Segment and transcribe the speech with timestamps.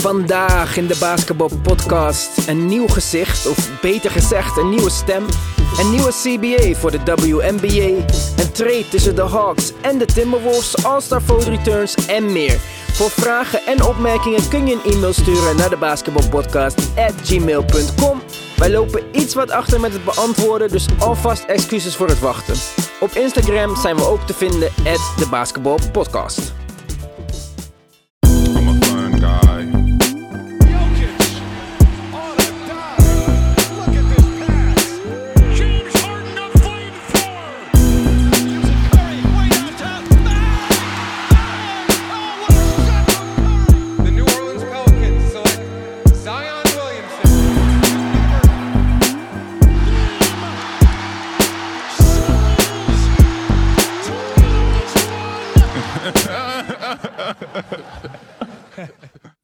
[0.00, 5.26] Vandaag in de Basketball Podcast een nieuw gezicht, of beter gezegd een nieuwe stem.
[5.78, 8.04] Een nieuwe CBA voor de WNBA.
[8.36, 12.58] Een trade tussen de Hawks en de Timberwolves, All-Star Vote Returns en meer.
[12.92, 18.22] Voor vragen en opmerkingen kun je een e-mail sturen naar de basketballpodcast@gmail.com.
[18.56, 22.54] Wij lopen iets wat achter met het beantwoorden, dus alvast excuses voor het wachten.
[23.00, 26.38] Op Instagram zijn we ook te vinden, at de basketballpodcast.
[26.38, 26.67] I'm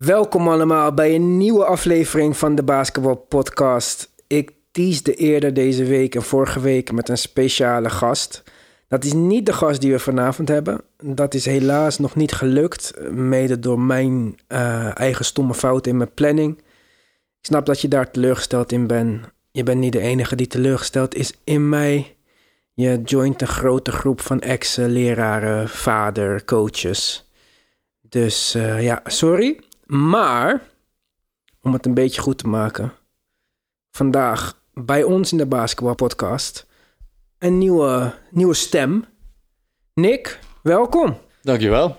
[0.04, 4.12] Welkom allemaal bij een nieuwe aflevering van de Basketball Podcast.
[4.26, 8.42] Ik teasde eerder deze week en vorige week met een speciale gast.
[8.88, 10.80] Dat is niet de gast die we vanavond hebben.
[11.02, 16.14] Dat is helaas nog niet gelukt, mede door mijn eh, eigen stomme fout in mijn
[16.14, 16.58] planning.
[16.58, 19.26] Ik snap dat je daar teleurgesteld in bent.
[19.50, 22.16] Je bent niet de enige die teleurgesteld is in mij.
[22.74, 27.30] Je joint een grote groep van ex-leraren, vader, coaches.
[28.00, 29.60] Dus eh, ja, sorry.
[29.98, 30.62] Maar,
[31.62, 32.92] om het een beetje goed te maken,
[33.90, 36.66] vandaag bij ons in de basketbalpodcast
[37.38, 39.04] een nieuwe, nieuwe stem.
[39.94, 41.18] Nick, welkom.
[41.42, 41.96] Dankjewel.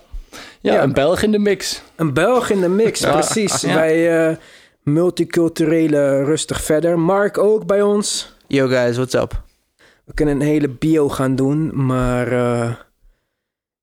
[0.61, 0.83] Ja, Ja.
[0.83, 1.81] een Belg in de mix.
[1.95, 3.11] Een Belg in de mix, Ja.
[3.11, 3.61] precies.
[3.61, 3.73] Ja.
[3.73, 4.37] Bij eh,
[4.83, 6.99] multiculturele Rustig Verder.
[6.99, 8.35] Mark ook bij ons.
[8.47, 9.43] Yo guys, what's up?
[10.05, 12.75] We kunnen een hele bio gaan doen, maar eh,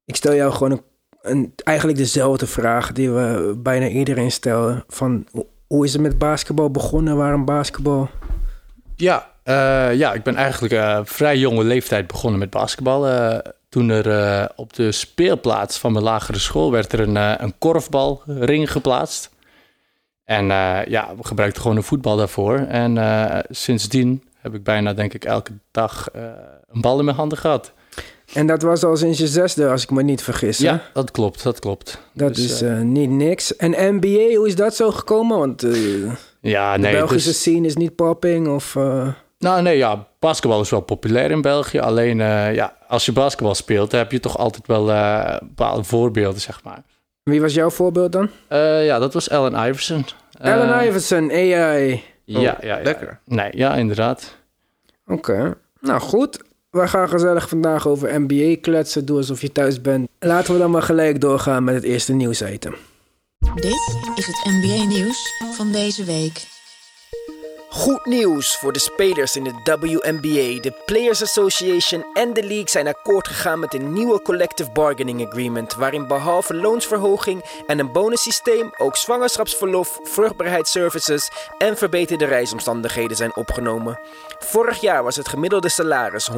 [0.05, 0.83] ik stel jou gewoon een,
[1.23, 4.85] een, eigenlijk dezelfde vraag die we bijna iedereen stellen.
[4.89, 7.17] Van, ho- hoe is het met basketbal begonnen?
[7.17, 8.09] Waarom basketbal?
[8.97, 13.09] Ja, eh, ja ik ben eigenlijk eh, vrij jonge leeftijd begonnen met basketbal.
[13.09, 13.39] Eh,
[13.69, 19.31] toen er op de speelplaats van mijn lagere school werd er een, een korfbalring geplaatst.
[20.25, 20.47] En
[20.89, 22.59] ja, we gebruikten gewoon een voetbal daarvoor.
[22.59, 26.09] En sindsdien heb ik bijna, denk ik, elke dag
[26.71, 27.73] een bal in mijn handen gehad.
[28.35, 30.59] En dat was al sinds je zesde, als ik me niet vergis.
[30.59, 30.65] hè?
[30.65, 31.99] Ja, dat klopt, dat klopt.
[32.13, 33.57] Dat Dus, is eh, eh, niet niks.
[33.57, 35.39] En NBA, hoe is dat zo gekomen?
[35.39, 35.73] Want eh,
[36.41, 38.77] ja, de nee, Belgische dus- scene is niet popping of...
[38.77, 41.79] eh, Nou, nee, ja, basketbal is wel populair in België.
[41.79, 45.85] Alleen, eh, ja, als je basketbal speelt, dan heb je toch altijd wel eh, bepaalde
[45.85, 46.83] voorbeelden, zeg maar.
[47.23, 48.29] Wie was jouw voorbeeld dan?
[48.49, 50.05] Eh, ja, dat was Allen Iverson.
[50.41, 52.03] Allen Iverson, AI.
[52.25, 52.81] Ja, ja, ja.
[52.83, 53.21] lekker.
[53.25, 54.37] Nee, ja, inderdaad.
[55.07, 56.39] Oké, nou goed.
[56.73, 59.07] We gaan gezellig vandaag over NBA kletsen.
[59.07, 60.09] Doe alsof je thuis bent.
[60.19, 62.75] Laten we dan maar gelijk doorgaan met het eerste nieuwsitem.
[63.55, 66.62] Dit is het NBA-nieuws van deze week.
[67.75, 70.61] Goed nieuws voor de spelers in de WNBA.
[70.61, 75.75] De Players Association en de league zijn akkoord gegaan met een nieuwe collective bargaining agreement,
[75.75, 84.01] waarin behalve loonsverhoging en een bonussysteem ook zwangerschapsverlof, vruchtbaarheidsservices en verbeterde reisomstandigheden zijn opgenomen.
[84.39, 86.31] Vorig jaar was het gemiddelde salaris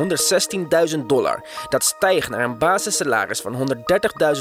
[0.95, 1.45] 116.000 dollar.
[1.69, 3.69] Dat stijgt naar een basissalaris van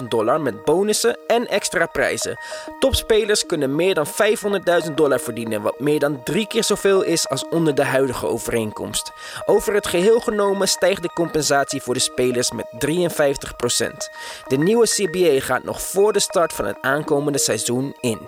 [0.02, 2.40] 130.000 dollar met bonussen en extra prijzen.
[2.80, 4.08] Topspelers kunnen meer dan
[4.88, 9.12] 500.000 dollar verdienen, wat meer dan drie keer zoveel is als onder de huidige overeenkomst.
[9.46, 12.68] Over het geheel genomen stijgt de compensatie voor de spelers met 53%.
[14.48, 18.20] De nieuwe CBA gaat nog voor de start van het aankomende seizoen in.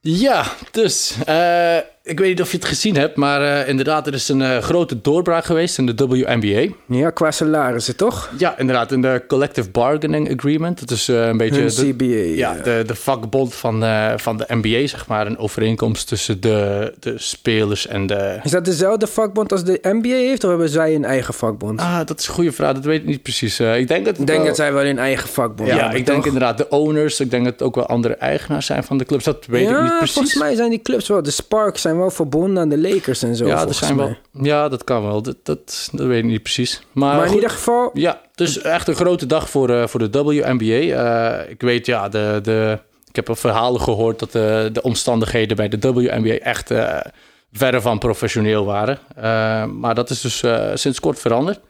[0.00, 4.14] Ja, dus eh, ik weet niet of je het gezien hebt, maar eh, inderdaad, er
[4.14, 6.74] is een eh, grote doorbraak geweest in de WNBA.
[6.86, 8.30] Ja, qua salarissen toch?
[8.38, 10.80] Ja, inderdaad, in de Collective Bargaining Agreement.
[10.80, 11.64] Dat is eh, een beetje...
[11.64, 12.04] De- CBA.
[12.36, 13.84] Ja, de, de vakbond van,
[14.16, 15.26] van de NBA, zeg maar.
[15.26, 18.38] Een overeenkomst tussen de, de spelers en de...
[18.42, 21.80] Is dat dezelfde vakbond als de NBA heeft of hebben zij een eigen vakbond?
[21.80, 22.74] Ah, dat is een goede vraag.
[22.74, 23.60] Dat weet ik niet precies.
[23.60, 24.18] Ik denk dat...
[24.18, 27.20] ik denk dat zij wel een eigen vakbond Ja, hebben, ik denk inderdaad de owners.
[27.20, 29.24] Ik denk dat het ook wel andere eigenaars zijn van de clubs.
[29.24, 30.14] Dat weet ja, ik niet precies.
[30.14, 31.22] volgens mij zijn die clubs wel...
[31.22, 34.18] De Sparks zijn wel verbonden aan de Lakers en zo, ja, volgens zijn mij.
[34.32, 35.22] wel, ja, dat kan wel.
[35.22, 36.82] Dat, dat, dat weet ik niet precies.
[36.92, 37.34] Maar, Maar in goed.
[37.34, 37.90] ieder geval...
[37.92, 40.64] Ja, dus echt een grote dag voor, eh, voor de WNBA.
[40.64, 42.78] Eh, ik weet, ja, de, de,
[43.08, 46.98] ik heb al verhalen gehoord dat de, de omstandigheden bij de WNBA echt eh,
[47.52, 48.98] verre van professioneel waren.
[49.16, 51.60] Eh, maar dat is dus eh, sinds kort veranderd.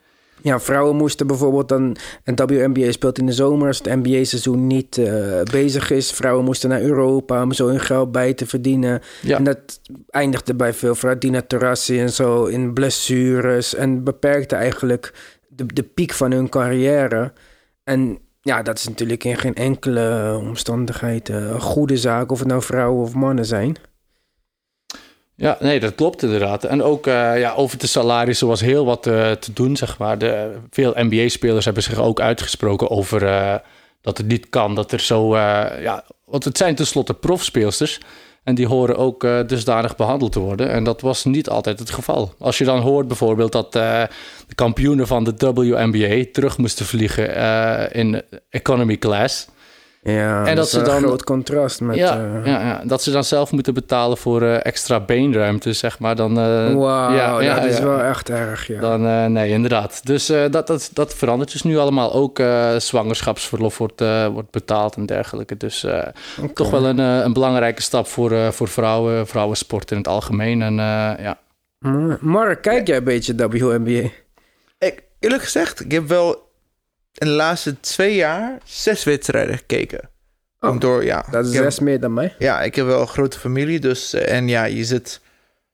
[0.46, 1.96] Ja, vrouwen moesten bijvoorbeeld dan...
[2.25, 6.10] Een WNBA speelt in de zomer als het NBA-seizoen niet eh, bezig is.
[6.12, 9.00] Vrouwen moesten naar Europa om zo hun geld bij te verdienen.
[9.22, 9.37] Ja.
[9.37, 13.75] En dat eindigde bij veel vrouwen, Dina Taurasi en zo, in blessures.
[13.75, 15.12] En beperkte eigenlijk
[15.48, 17.32] de, de piek van hun carrière.
[17.84, 22.49] En ja, dat is natuurlijk in geen enkele omstandigheid eh, een goede zaak, of het
[22.49, 23.76] nou vrouwen of mannen zijn.
[25.38, 26.64] Ja, nee, dat klopt inderdaad.
[26.64, 30.18] En ook eh, ja, over de salarissen was heel wat eh, te doen, zeg maar.
[30.18, 33.54] De, veel NBA-spelers hebben zich ook uitgesproken over eh,
[34.00, 34.74] dat het niet kan.
[34.74, 38.00] Dat er zo, ja, want het zijn tenslotte profspeelsters.
[38.44, 40.70] En die horen ook dusdanig behandeld te worden.
[40.70, 42.34] En dat was niet altijd het geval.
[42.38, 44.08] Als je dan hoort bijvoorbeeld dat de
[44.54, 49.48] kampioenen van de WNBA terug moesten vliegen in economy class.
[50.12, 51.96] Ja, En dat, ze een dan- groot contrast met...
[51.96, 55.98] ja, eh, ja, ja, dat ze dan zelf moeten betalen voor eh, extra beenruimte, zeg
[55.98, 56.16] maar.
[56.16, 57.84] Dan, eh, Wauw, ja, ja, dat is ja.
[57.84, 58.80] wel echt erg, ja.
[58.80, 60.06] Dan, eh, nee, inderdaad.
[60.06, 62.12] Dus eh, dat, dat, dat verandert dus nu allemaal.
[62.12, 64.00] Ook eh, zwangerschapsverlof wordt,
[64.32, 65.56] wordt betaald en dergelijke.
[65.56, 66.06] Dus eh,
[66.54, 70.62] toch wel een, een belangrijke stap voor, eh, voor vrouwen, vrouwensport in het algemeen.
[70.62, 71.38] En eh, ja.
[72.20, 74.08] Mark, kijk jij een beetje WNBA?
[74.78, 76.45] Ik, eerlijk gezegd, ik heb wel
[77.18, 80.10] in de laatste twee jaar zes wedstrijden gekeken.
[80.60, 81.26] Oh, door, ja.
[81.30, 82.34] Dat is heb- zes meer dan mij.
[82.38, 84.12] Ja, ik heb wel een grote familie, dus...
[84.12, 85.20] eh, En ja, je zit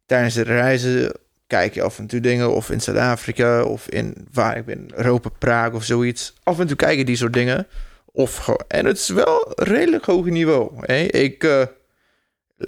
[0.07, 1.13] tijdens de reizen...
[1.47, 3.63] Kijk je af en toe dingen, of in Zuid-Afrika...
[3.63, 6.35] of in, waar ik ben, Europa, Praag of zoiets.
[6.43, 7.67] Af en toe kijken die soort dingen.
[8.13, 8.49] Of.
[8.69, 10.73] En het is wel redelijk hoog niveau.
[10.81, 10.97] Hè?
[11.03, 11.45] Ik...
[11.45, 11.63] eh,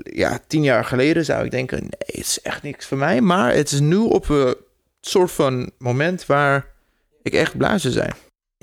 [0.03, 1.79] ja, tien jaar geleden zou ik denken...
[1.81, 3.21] Nee, het is echt niks voor mij.
[3.21, 4.55] Maar het is nu op een
[5.01, 6.27] soort van moment...
[6.27, 6.67] waar
[7.23, 8.13] ik echt blij zou zijn.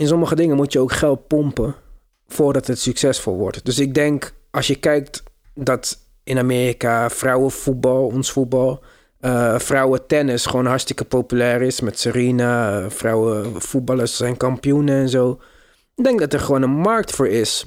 [0.02, 1.76] In sommige dingen moet je ook geld pompen
[2.28, 3.66] voordat het succesvol wordt.
[3.66, 8.84] Dus ik denk, als je kijkt dat in Amerika vrouwenvoetbal, ons voetbal,
[9.20, 15.40] eh vrouwentennis gewoon hartstikke populair is met Serena, eh, vrouwenvoetballers zijn kampioenen en zo.
[15.96, 17.66] Ik denk dat er gewoon een markt voor is.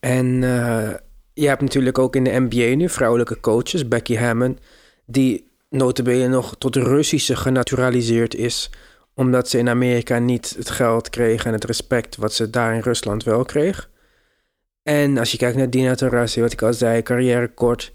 [0.00, 0.94] En eh,
[1.34, 4.58] je hebt natuurlijk ook in de NBA nu vrouwelijke coaches, Becky Hammond,
[5.06, 8.70] die notabene nog tot Russische genaturaliseerd is
[9.18, 12.80] omdat ze in Amerika niet het geld kreeg en het respect wat ze daar in
[12.80, 13.90] Rusland wel kreeg.
[14.82, 17.92] En als je kijkt naar Dina Taurasi, wat ik al zei, carrière kort.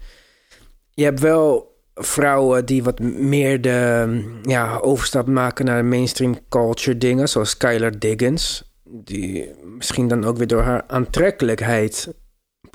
[0.90, 6.98] Je hebt wel vrouwen die wat meer de ja, overstap maken naar de mainstream culture
[6.98, 8.72] dingen, zoals Skylar Diggins.
[8.84, 12.14] Die misschien dan ook weer door haar aantrekkelijkheid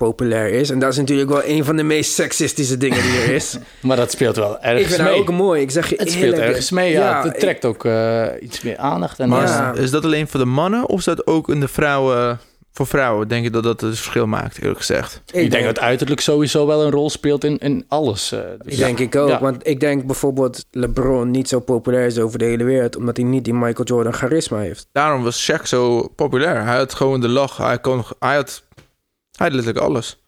[0.06, 0.70] populair is.
[0.70, 3.58] En dat is natuurlijk wel een van de meest seksistische dingen die er is.
[3.80, 5.20] maar dat speelt wel ik ergens vind haar mee.
[5.20, 5.60] ook mooi.
[5.62, 7.22] Ik zeg je het speelt eerlijk, ergens mee, ja.
[7.24, 9.18] het ik- trekt ook eh, iets meer aandacht.
[9.18, 9.72] En, Maar Ja.
[9.72, 12.38] is, is dat alleen voor de mannen of is dat ook in de vrouwen...
[12.72, 15.22] Voor vrouwen denk je dat dat het verschil maakt, eerlijk gezegd.
[15.32, 18.32] ik denk dat uiterlijk sowieso wel een rol speelt in, in alles.
[18.32, 18.40] eh.
[18.62, 18.84] Dus Ik ja.
[18.86, 19.28] denk ik ook.
[19.28, 19.40] Ja.
[19.40, 22.96] Want ik denk bijvoorbeeld LeBron niet zo populair is over de hele wereld.
[22.96, 24.86] Omdat hij niet die Michael Jordan charisma heeft.
[24.92, 26.64] Daarom was Shaq zo populair.
[26.64, 27.56] Hij had gewoon de lach.
[27.56, 28.62] Hij, kon, hij, had,
[29.40, 30.18] hij had letterlijk alles.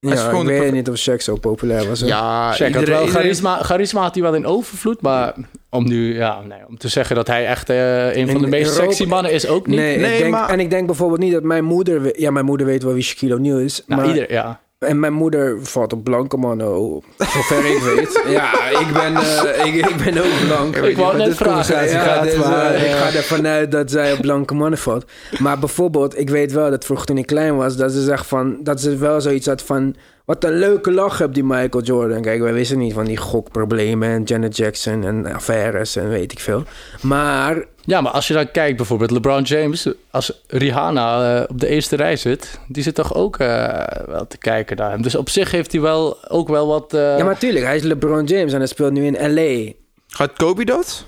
[0.00, 2.00] Hij is Ja, gewoon ik weet niet of Shaq zo populair was.
[2.00, 5.34] Ja, Shaq had iedereen- wel iedereen- charisma, charisma had hij wel in overvloed, maar
[5.70, 8.48] om nu, ja, nee, om te zeggen dat hij echt eh, een van In de
[8.48, 9.78] meest Europa- sexy mannen is ook niet.
[9.78, 12.20] Nee, Nee, ik denk, maar- en ik denk bijvoorbeeld niet dat mijn moeder...
[12.20, 13.82] Ja, mijn moeder weet wel wie Shaquille O'Neal is.
[13.86, 14.60] nou, maar, ieder, ja.
[14.78, 18.22] En mijn moeder valt op blanke mannen, oh, zover ik weet.
[18.36, 20.76] Ja, ik ben, eh, ik, ik ben ook blank.
[20.76, 24.20] Ik wou net vragen, gaat, dus, maar, eh, ik ga ervan uit dat zij op
[24.20, 25.04] blanke mannen valt.
[25.38, 27.76] Maar bijvoorbeeld, ik weet wel dat vroeger toen ik klein was...
[27.76, 29.96] dat ze zegt van, dat ze wel zoiets had van...
[30.26, 32.22] wat een leuke lach hebt die Michael Jordan.
[32.22, 34.08] Kijk, wij wisten niet van die gokproblemen...
[34.08, 36.64] en Janet Jackson en affaires en weet ik veel.
[37.02, 41.66] Maar ja, maar als je dan kijkt bijvoorbeeld LeBron James, als Rihanna eh, op de
[41.66, 45.02] eerste rij zit, die zit toch ook eh, wel te kijken naar hem.
[45.02, 46.94] Dus op zich heeft hij wel ook wel wat...
[46.94, 49.72] eh, ja, maar tuurlijk, hij is LeBron James en hij speelt nu in L.A.
[50.06, 51.06] Gaat Kobe dat?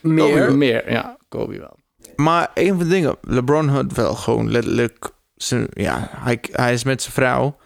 [0.00, 0.56] Meer.
[0.56, 1.78] meer, ja, Kobe wel.
[2.16, 5.10] Maar een van de dingen, LeBron had wel gewoon letterlijk...
[5.34, 7.56] Zijn, ja, hij, hij is met zijn vrouw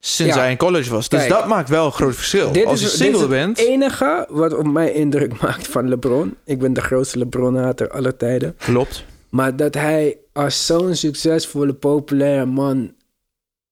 [0.00, 0.40] sinds Ja.
[0.40, 1.08] hij in college was.
[1.08, 1.32] Dus Kijk.
[1.32, 2.52] dat maakt wel een groot verschil.
[2.52, 5.66] Dit Als je is, dit single is bent, het enige wat op mij indruk maakt
[5.66, 6.34] van LeBron.
[6.44, 8.56] Ik ben de grootste LeBron-hater aller tijden.
[8.58, 9.04] klopt.
[9.30, 12.92] Maar dat hij als zo'n succesvolle, populaire man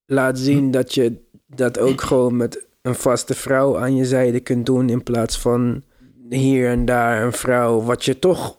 [0.07, 1.13] laat zien dat je
[1.47, 4.89] dat ook gewoon met een vaste vrouw aan je zijde kunt doen.
[4.89, 5.83] In plaats van
[6.31, 7.83] hier en daar een vrouw.
[7.83, 8.59] Wat je toch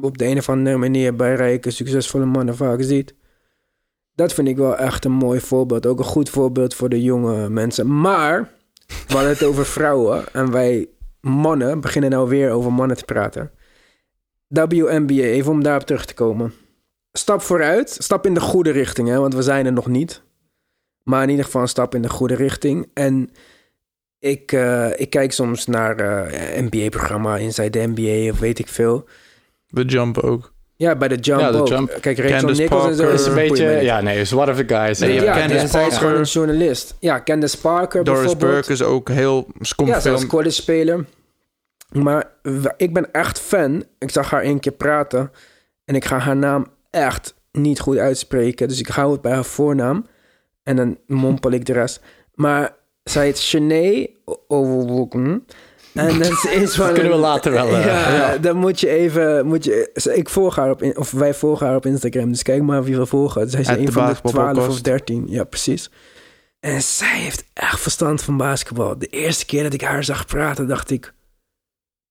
[0.00, 3.14] op de een of andere manier bij rijke, succesvolle mannen vaak ziet.
[4.16, 5.86] Dat vind ik wel echt een mooi voorbeeld.
[5.86, 8.00] Ook een goed voorbeeld voor de jonge mensen.
[8.00, 8.50] Maar
[8.86, 10.24] we hadden het over vrouwen.
[10.32, 10.88] En wij
[11.20, 13.50] mannen beginnen nou weer over mannen te praten.
[14.48, 16.52] WNBA, even om daarop terug te komen.
[17.12, 20.22] Stap vooruit, stap in de goede richting, hè, want we zijn er nog niet.
[21.02, 22.90] Maar in ieder geval een stap in de goede richting.
[22.94, 23.30] En
[24.18, 29.04] ik, eh, ik kijk soms naar eh NBA-programma, Inside the NBA of weet ik veel.
[29.66, 30.54] De jump ook.
[30.76, 31.68] Ja, bij de Jump Ja, de ook.
[31.68, 31.98] Jump.
[32.00, 32.82] Kijk, Rachel Candace Nichols.
[32.82, 33.10] Parker.
[33.10, 34.98] Het is een beetje, ja, nee, is one of the guys.
[34.98, 36.96] Nee, Ja, Candace zij is gewoon een journalist.
[37.00, 38.52] Ja, Candace Parker Doris bijvoorbeeld.
[38.52, 39.46] Burke is ook heel...
[39.60, 40.30] Ze komt Ja, ze was film.
[40.30, 41.04] college speler.
[41.92, 42.24] Maar
[42.76, 43.84] ik ben echt fan.
[43.98, 45.30] Ik zag haar één keer praten.
[45.84, 48.68] En ik ga haar naam echt niet goed uitspreken.
[48.68, 50.06] Dus ik hou het bij haar voornaam.
[50.62, 52.00] En dan mompel ik de rest.
[52.34, 54.10] Maar zij heet Shanae
[54.48, 55.46] Overwoeken.
[55.96, 56.92] En dat is van...
[56.92, 59.46] kunnen we later wel, eh, ja, dan moet je even...
[59.46, 60.82] Moet je, ik volg haar op...
[60.82, 62.30] in- Of wij volgen haar op Instagram.
[62.30, 63.50] Dus kijk maar wie we volgen.
[63.50, 64.54] Zij is een van de basketbalpodcast.
[64.54, 65.24] 12 of 13.
[65.28, 65.90] Ja, precies.
[66.60, 68.98] En zij heeft echt verstand van basketbal.
[68.98, 71.14] De eerste keer dat ik haar zag praten, dacht ik...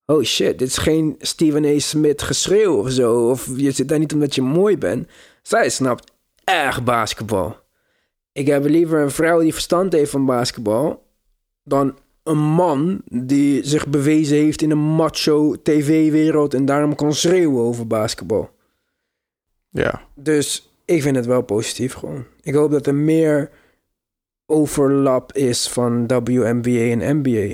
[0.06, 1.80] Oh shit, dit is geen Stephen A.
[1.80, 3.30] Smith geschreeuw of zo.
[3.30, 5.08] Of je zit daar niet omdat je mooi bent.
[5.42, 6.12] Zij snapt
[6.44, 7.58] erg basketbal.
[8.32, 11.06] Ik heb liever een vrouw die verstand heeft van basketbal...
[11.64, 16.54] dan een man die zich bewezen heeft in een macho tv-wereld...
[16.54, 18.50] en daarom kon schreeuwen over basketbal.
[19.70, 20.02] Ja.
[20.16, 22.26] Dus ik vind het wel positief gewoon.
[22.42, 23.50] Ik hoop dat er meer
[24.46, 27.54] overlap is van WNBA en NBA.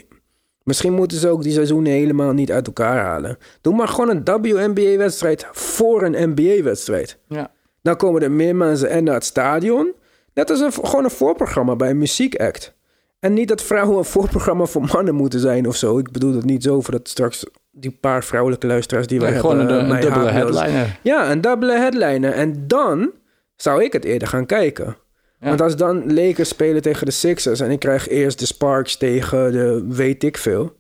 [0.63, 3.37] Misschien moeten ze ook die seizoenen helemaal niet uit elkaar halen.
[3.61, 7.17] Doe maar gewoon een WNBA-wedstrijd voor een NBA-wedstrijd.
[7.27, 7.51] Ja.
[7.81, 9.93] Dan komen er meer mensen en naar het stadion.
[10.33, 12.73] Net als een, gewoon een voorprogramma bij een muziekact.
[13.21, 15.97] En niet dat vrouwen een voorprogramma voor mannen moeten zijn of zo.
[15.97, 19.39] Ik bedoel het niet zo voor dat straks die paar vrouwelijke luisteraars die wij Nee,
[19.39, 19.79] gewoon hebben...
[19.79, 20.99] een, eh, een dubbele headliner.
[21.03, 22.31] ja, een dubbele headliner.
[22.31, 23.11] En dan
[23.55, 24.97] zou ik het eerder gaan kijken.
[25.39, 25.47] Ja.
[25.47, 27.59] Want als dan Lakers spelen tegen de Sixers...
[27.59, 30.75] en ik krijg eerst de Sparks tegen de weet ik veel...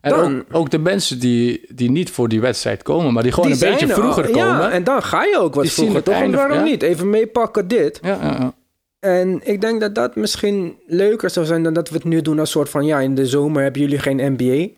[0.00, 3.32] En Dan- ook, ook de mensen die, die niet voor die wedstrijd komen, maar die
[3.32, 4.30] gewoon die een beetje er vroeger al.
[4.32, 4.46] komen.
[4.46, 6.14] Ja, en dan ga je ook wat vroeger, toch?
[6.14, 6.62] En waarom ja.
[6.62, 6.82] niet?
[6.82, 7.98] Even meepakken dit.
[8.02, 8.52] Ja, ja, ja.
[9.00, 11.62] En ik denk dat dat misschien leuker zou zijn...
[11.62, 12.84] dan dat we het nu doen als soort van...
[12.86, 14.68] ja, in de zomer hebben jullie geen NBA...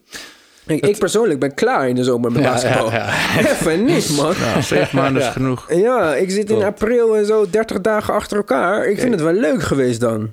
[0.67, 2.91] Ik, ik persoonlijk ben klaar in de zomer met Ja, basketbal.
[2.91, 3.39] ja, ja.
[3.51, 4.35] Even niet, man.
[4.41, 5.73] Nou, zeven maanden is genoeg.
[5.73, 8.87] Ja, ik zit in april en zo 30 dagen achter elkaar.
[8.87, 10.33] Ik vind het wel leuk geweest dan.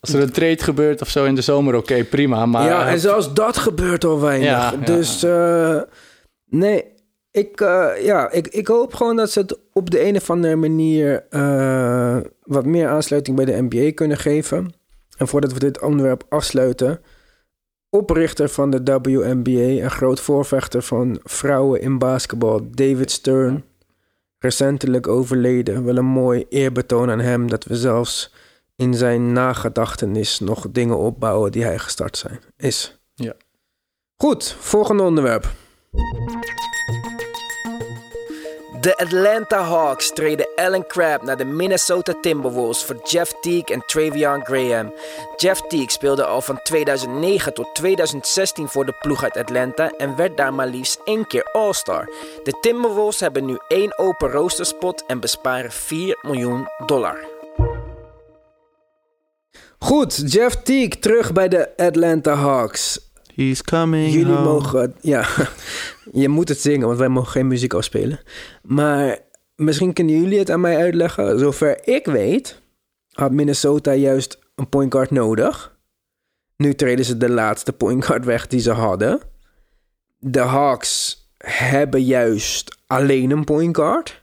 [0.00, 2.46] Als er een trade gebeurt of zo in de zomer, oké, prima.
[2.46, 4.74] Maar ja, en zelfs dat gebeurt al weinig.
[4.84, 5.80] Dus eh,
[6.46, 6.84] nee,
[7.30, 10.56] ik, eh, ja, ik, ik hoop gewoon dat ze het op de een of andere
[10.56, 12.16] manier eh,
[12.52, 14.74] wat meer aansluiting bij de NBA kunnen geven.
[15.16, 17.00] En voordat we dit onderwerp afsluiten,
[17.90, 23.64] oprichter van de WNBA en groot voorvechter van vrouwen in basketbal, David Stern,
[24.38, 25.84] recentelijk overleden.
[25.84, 28.32] Wel een mooi eerbetoon aan hem dat we zelfs
[28.76, 32.98] in zijn nagedachtenis nog dingen opbouwen die hij gestart zijn, is.
[33.14, 33.34] Ja.
[34.16, 35.50] Goed, volgende onderwerp.
[38.82, 44.44] De Atlanta Hawks treden Alan Crabb naar de Minnesota Timberwolves voor Jeff Teague en Travion
[44.44, 44.94] Graham.
[45.36, 50.36] Jeff Teague speelde al van 2009 tot 2016 voor de ploeg uit Atlanta en werd
[50.36, 52.12] daar maar liefst één keer All-Star.
[52.42, 57.18] De Timberwolves hebben nu één open roosterspot en besparen 4 miljoen dollar.
[59.78, 63.11] Goed, Jeff Teague terug bij de Atlanta Hawks.
[63.34, 64.44] He's coming Jullie home.
[64.44, 65.26] mogen, ja,
[66.12, 68.20] je moet het zingen, want wij mogen geen muziek afspelen.
[68.62, 69.18] Maar
[69.56, 71.38] misschien kunnen jullie het aan mij uitleggen.
[71.38, 72.60] Zover ik weet,
[73.12, 75.76] had Minnesota juist een point guard nodig.
[76.56, 79.20] Nu treden ze de laatste point guard weg die ze hadden.
[80.18, 84.21] De Hawks hebben juist alleen een point guard.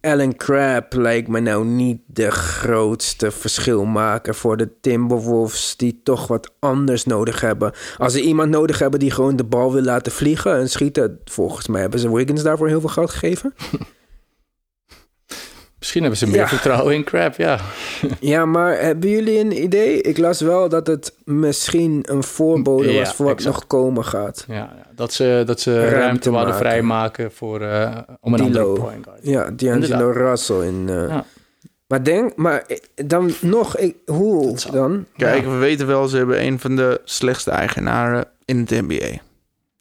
[0.00, 6.52] Alan Crabb lijkt me nou niet de grootste verschilmaker voor de Timberwolves, die toch wat
[6.58, 7.72] anders nodig hebben.
[7.96, 11.66] Als ze iemand nodig hebben die gewoon de bal wil laten vliegen en schieten, volgens
[11.68, 13.54] mij hebben ze Wiggins daarvoor heel veel geld gegeven.
[15.78, 16.48] misschien hebben ze meer Ja.
[16.48, 17.58] vertrouwen in Crab, ja.
[18.20, 20.00] ja, maar hebben jullie een idee?
[20.00, 24.44] Ik las wel dat het misschien een voorbode Ja, was voor wat nog komen gaat.
[24.48, 24.86] ja, ja.
[24.94, 26.58] Dat ze, dat ze Ruimte ruimte, wilden maken.
[26.66, 28.46] vrijmaken voor, eh, om een D'Lo.
[28.68, 29.20] andere point guard.
[29.22, 30.16] Ja, D'Angelo Inderdaad.
[30.16, 30.84] Russell in.
[30.88, 31.24] eh, Ja.
[31.86, 35.06] Maar denk, maar eh, dan nog, ik, hoe dan?
[35.16, 39.18] Kijk, we weten wel, ze hebben een van de slechtste eigenaren in het NBA.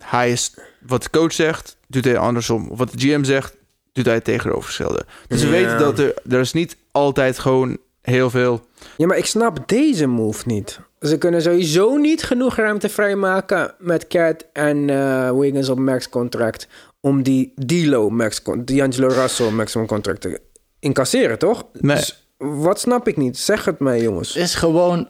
[0.03, 0.53] Hij is,
[0.87, 2.67] wat de coach zegt, doet hij andersom.
[2.69, 3.55] Of wat de GM zegt,
[3.97, 5.05] doet hij het tegenovergestelde.
[5.27, 8.65] Dus we weten dat er, er is niet altijd gewoon heel veel...
[8.97, 10.79] Ja, maar ik snap deze move niet.
[10.99, 16.67] Ze kunnen sowieso niet genoeg ruimte vrijmaken met Cat en eh, Wiggins op max contract
[16.99, 20.41] om die D'Lo max D'Angelo Russell maximum contract te
[20.79, 21.65] incasseren, toch?
[21.71, 21.95] Nee.
[21.95, 23.37] Dus wat snap ik niet?
[23.37, 24.33] Zeg het mij, jongens.
[24.33, 25.09] Het is gewoon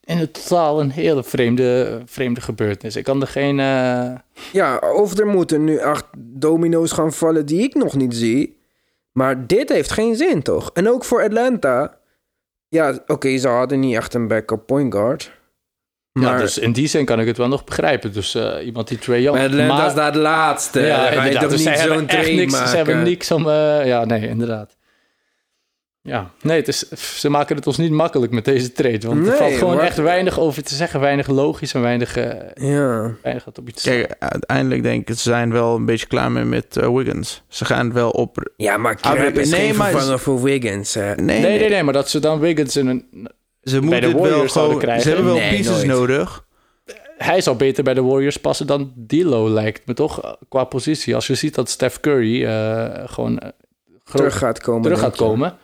[0.00, 2.96] in het totaal een hele vreemde, vreemde gebeurtenis.
[2.96, 3.60] Ik kan er geen...
[3.60, 4.10] eh,
[4.52, 8.58] Ja, of er moeten nu acht domino's gaan vallen die ik nog niet zie.
[9.12, 10.70] Maar dit heeft geen zin, toch?
[10.74, 11.98] En ook voor Atlanta.
[12.68, 15.38] Ja, oké, ze hadden niet echt een backup point guard.
[16.12, 18.12] Ja, Maar dus in die zin kan ik het wel nog begrijpen.
[18.12, 19.36] Dus eh, iemand die Trae Young...
[19.38, 20.80] Maar Atlanta is daar de laatste.
[20.80, 21.50] Ja, je inderdaad.
[21.50, 22.68] Dus niet zij hebben niks, maken.
[22.68, 23.48] Ze hebben niks om...
[23.48, 24.76] eh, ja, nee, inderdaad.
[26.02, 26.88] Ja, nee, het is,
[27.20, 29.06] ze maken het ons niet makkelijk met deze trade.
[29.06, 31.00] Want er Nee, valt gewoon maar- echt weinig over te zeggen.
[31.00, 33.14] Weinig logisch en weinig, eh, Ja.
[33.22, 36.32] weinig wat op iets te Kijk, uiteindelijk denk ik, ze zijn wel een beetje klaar
[36.32, 37.42] mee met eh, Wiggins.
[37.48, 38.50] Ze gaan wel op...
[38.56, 40.94] Ja, maar Ah, Crab is nee, geen maar- vervanger voor Wiggins.
[40.94, 43.04] Nee, Nee, nee, nee, maar dat ze dan Wiggins in een...
[43.62, 44.78] Ze bij moeten de wel Warriors zouden gewoon...
[44.78, 45.02] krijgen.
[45.02, 45.86] Ze hebben wel Nee, pieces nooit.
[45.86, 46.44] nodig.
[47.18, 51.14] Hij zal beter bij de Warriors passen dan D'Lo lijkt me toch qua positie.
[51.14, 53.38] Als je ziet dat Steph Curry eh, gewoon
[54.04, 54.82] groot Terug gaat komen.
[54.82, 55.24] terug gaat je.
[55.24, 55.56] komen,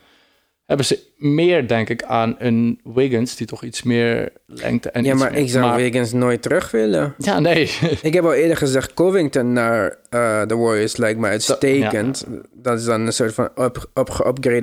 [0.67, 5.15] hebben ze meer denk ik aan een Wiggins die toch iets meer lengte en Ja,
[5.15, 7.15] maar meer- ik zou maar- Wiggins nooit terug willen.
[7.19, 7.71] Ja, nee.
[8.03, 12.25] Ik heb al eerder gezegd, Covington naar eh, de Warriors lijkt me uitstekend.
[12.53, 13.89] Dat is dan een soort van up,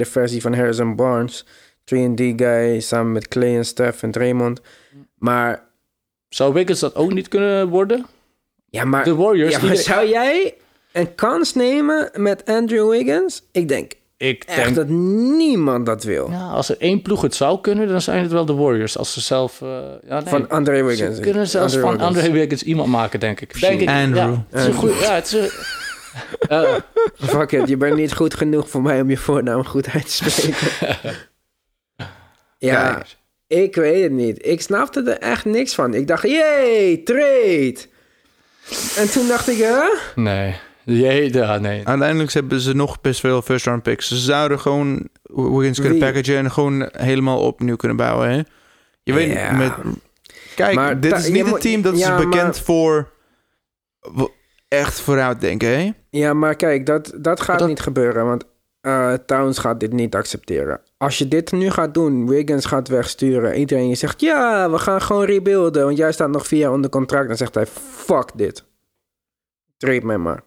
[0.08, 1.46] versie van Harrison Barnes.
[1.86, 4.62] 3D guy, samen met Clay en Steph en Draymond.
[5.18, 5.64] Maar,
[6.30, 8.06] Zou Wiggins dat ook niet kunnen worden?
[8.70, 10.54] ja, maar, De Warriors, ja, maar zou jij
[10.92, 13.44] een kans nemen met Andrew Wiggins?
[13.52, 13.92] Ik denk
[14.24, 16.30] Ik echt denk dat niemand dat wil.
[16.32, 18.98] Ja, als er één ploeg het zou kunnen, dan zijn het wel de Warriors.
[18.98, 19.62] Als ze zelf...
[19.62, 19.68] eh,
[20.08, 20.28] ja, nee.
[20.30, 21.16] Van André Wiggins.
[21.16, 22.04] Ze kunnen zelfs van Wiggins.
[22.16, 23.60] André Wiggins iemand maken, denk ik.
[23.62, 24.16] Denk ik Andrew.
[24.34, 25.00] Ja, het is goed...
[25.00, 25.50] Ja, het is een-
[26.48, 26.76] Eh,
[27.16, 30.32] Fuck it, je bent niet goed genoeg voor mij om je voornaam goed uit te
[30.32, 30.58] spreken.
[32.58, 33.16] ja, Kijk.
[33.48, 34.46] ik weet het niet.
[34.46, 35.94] Ik snapte er echt niks van.
[35.94, 37.76] Ik dacht, yay, trade.
[38.98, 39.82] En toen dacht ik, hè?
[40.16, 40.56] nee.
[41.02, 41.88] Jee, ja, nee.
[41.88, 44.08] Uiteindelijk hebben ze nog best veel first round picks.
[44.08, 46.04] Ze zouden gewoon Wiggins kunnen Wie?
[46.08, 48.30] packagen en gewoon helemaal opnieuw kunnen bouwen.
[48.30, 48.42] Hè?
[49.04, 49.52] Je weet Ja.
[49.52, 49.74] met.
[50.56, 53.12] Kijk, Maar dit is niet een team dat ja, is bekend maar- voor
[54.68, 55.68] echt vooruit denken.
[55.80, 55.92] Hè?
[56.10, 58.26] Ja, maar kijk, dat, dat gaat Dat- niet gebeuren.
[58.26, 58.44] Want
[58.82, 60.82] eh, Towns gaat dit niet accepteren.
[60.98, 63.56] Als je dit nu gaat doen, Wiggins gaat wegsturen.
[63.56, 65.86] Iedereen je zegt, ja, we gaan gewoon rebuilden.
[65.86, 67.28] Want jij staat nog vier jaar onder contract.
[67.28, 67.66] Dan zegt hij,
[68.06, 68.64] fuck dit.
[69.78, 70.44] Trade mij maar.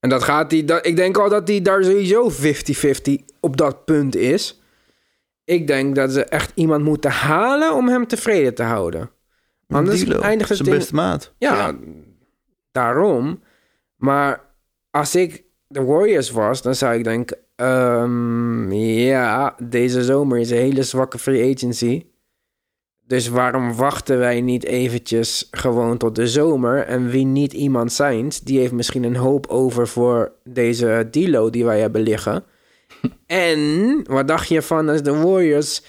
[0.00, 2.34] En dat gaat hij, dat, ik denk al dat hij daar sowieso 50-50
[3.40, 4.62] op dat punt is.
[5.44, 9.10] Ik denk dat ze echt iemand moeten halen om hem tevreden te houden.
[9.68, 11.34] Anders D'Lo, eindigt het zijn beste maat.
[11.38, 11.74] ja,
[12.72, 13.42] daarom.
[13.96, 14.54] Maar
[14.90, 17.38] als ik de Warriors was, dan zou ik denken...
[17.56, 22.06] ehm, ja, deze zomer is een hele zwakke free agency.
[23.10, 26.84] Dus waarom wachten wij niet eventjes gewoon tot de zomer?
[26.86, 31.64] En wie niet iemand zijn, die heeft misschien een hoop over voor deze Dilo die
[31.64, 32.44] wij hebben liggen.
[33.26, 35.82] En wat dacht je van als de Warriors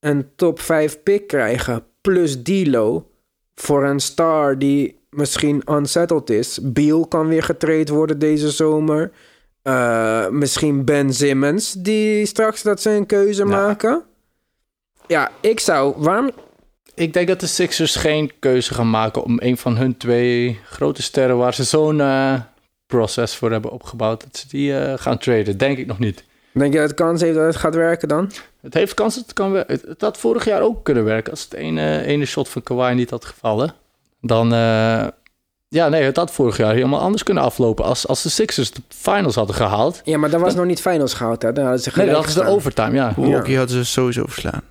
[0.00, 3.10] een top 5 pick krijgen plus Dilo
[3.54, 6.58] voor een star die misschien unsettled is.
[6.62, 9.10] Beal kan weer getraind worden deze zomer.
[9.62, 14.02] Eh, misschien Ben Simmons, die straks dat ze een keuze maken.
[15.06, 15.94] Ja, ik zou...
[15.96, 16.30] Waarom...
[16.94, 21.02] Ik denk dat de Sixers geen keuze gaan maken om een van hun twee grote
[21.02, 21.36] sterren...
[21.36, 22.34] waar ze zo'n eh,
[22.86, 24.20] proces voor hebben opgebouwd...
[24.20, 25.58] dat ze die eh, gaan traden.
[25.58, 26.24] Denk ik nog niet.
[26.52, 28.30] Denk je dat het kans heeft dat het gaat werken dan?
[28.60, 29.80] Het heeft kans dat het kan werken.
[29.88, 31.30] Het, had vorig jaar ook kunnen werken.
[31.30, 33.74] Als het ene, ene shot van Kawhi niet had gevallen.
[34.20, 34.52] Dan...
[34.52, 35.06] eh,
[35.68, 37.84] ja, nee, het had vorig jaar helemaal anders kunnen aflopen.
[37.84, 40.00] Als, als de Sixers de finals hadden gehaald...
[40.04, 41.52] Ja, maar dat was nog niet finals gehaald, hè?
[41.52, 43.12] Dan hadden ze Nee, dat is de overtime, ja.
[43.16, 44.62] Milwaukee hadden ze sowieso verslaan.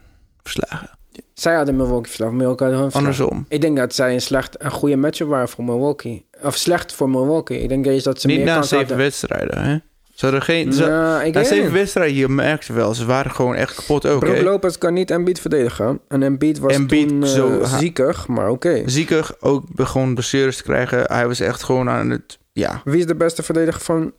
[0.44, 0.90] verslagen.
[1.34, 3.24] Zij hadden Milwaukee verslagen, Milwaukee hadden hun verslagen.
[3.26, 3.46] Andersom.
[3.50, 6.26] Ik denk dat zij een, slecht, een goede matchup waren voor Milwaukee.
[6.44, 7.62] Of slecht voor Milwaukee.
[7.62, 8.98] Ik denk eens dat ze Niet meer na zeven hadden.
[8.98, 9.78] wedstrijden, hè?
[10.16, 10.74] Ze hadden geen...
[10.74, 14.20] Ze, Nou, ik na zeven wedstrijden, je merkte wel, ze waren gewoon echt kapot ook,
[14.20, 14.42] Brook?
[14.42, 16.00] Lopez kan niet Embiid verdedigen.
[16.08, 18.82] En Embiid was Embiid toen eh, zo- ziekig, maar oké.
[18.86, 21.04] Ziekig ook begon blessures te krijgen.
[21.06, 22.40] Hij was echt gewoon aan het...
[22.54, 24.14] Ja, Wie is de beste verdediger van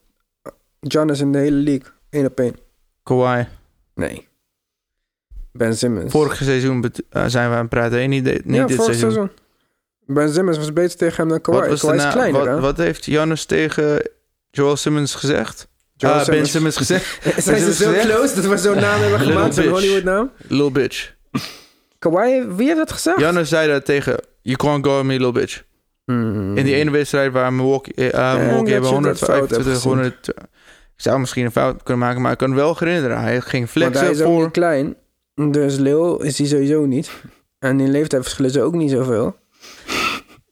[0.80, 1.90] Giannis in de hele league?
[2.10, 2.56] Eén op één.
[3.02, 3.44] Kawhi.
[3.94, 4.28] Nee.
[5.52, 6.10] Ben Simmons.
[6.10, 8.06] Vorig seizoen eh, zijn we aan het praten, hè?
[8.06, 8.98] Niet, ja, dit vorig seizoen.
[8.98, 9.30] seizoen.
[10.06, 11.60] Ben Simmons was beter tegen hem dan Kawhi.
[11.60, 12.30] Wat, was Kawhi is hè?
[12.32, 14.10] wat, wat heeft Janus tegen
[14.50, 15.68] Joel Simmons gezegd?
[15.96, 16.50] Joel Ah, Ben Simmons.
[16.50, 17.18] Simmons gezegd.
[17.44, 18.06] Zijn ze Simmons zo gezegd?
[18.06, 19.54] close dat we zo'n naam hebben gemaakt?
[19.54, 19.68] Zo'n.
[19.68, 20.30] Hollywood naam?
[20.36, 21.14] Little bitch.
[21.98, 23.20] Kawhi, wie heeft dat gezegd?
[23.20, 24.20] Janus zei dat tegen...
[24.40, 25.62] You can't go at me, little bitch.
[26.04, 26.56] Hmm.
[26.56, 29.92] In die ene wedstrijd waar Milwaukee, denk Milwaukee hebben je dat fout hebt 125, gezien.
[29.92, 30.28] 100...
[30.96, 33.20] Ik zou misschien een fout kunnen maken, maar ik kan wel herinneren.
[33.20, 34.42] Hij ging Want hij flexen is ook voor...
[34.42, 34.96] niet klein.
[35.34, 37.10] Dus Lil is hij sowieso niet.
[37.58, 39.36] En in leeftijd verschillen ze ook niet zoveel.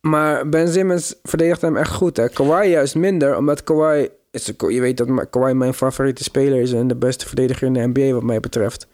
[0.00, 2.16] Maar Ben Simmons verdedigt hem echt goed.
[2.16, 2.28] Hè?
[2.28, 4.08] Kawhi juist minder, omdat Kawhi...
[4.30, 6.72] Is, je weet dat Kawhi mijn favoriete speler is...
[6.72, 8.86] en de beste verdediger in de NBA wat mij betreft.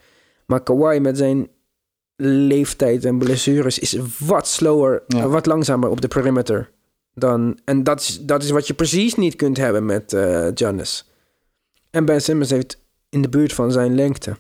[0.47, 1.49] Maar Kawhi met zijn
[2.17, 3.79] leeftijd en blessures...
[3.79, 5.29] is wat slower, Ja.
[5.29, 6.71] wat langzamer op de perimeter.
[7.15, 11.11] Dan, en dat is, dat is wat je precies niet kunt hebben met eh Giannis.
[11.91, 14.37] En Ben Simmons heeft in de buurt van zijn lengte.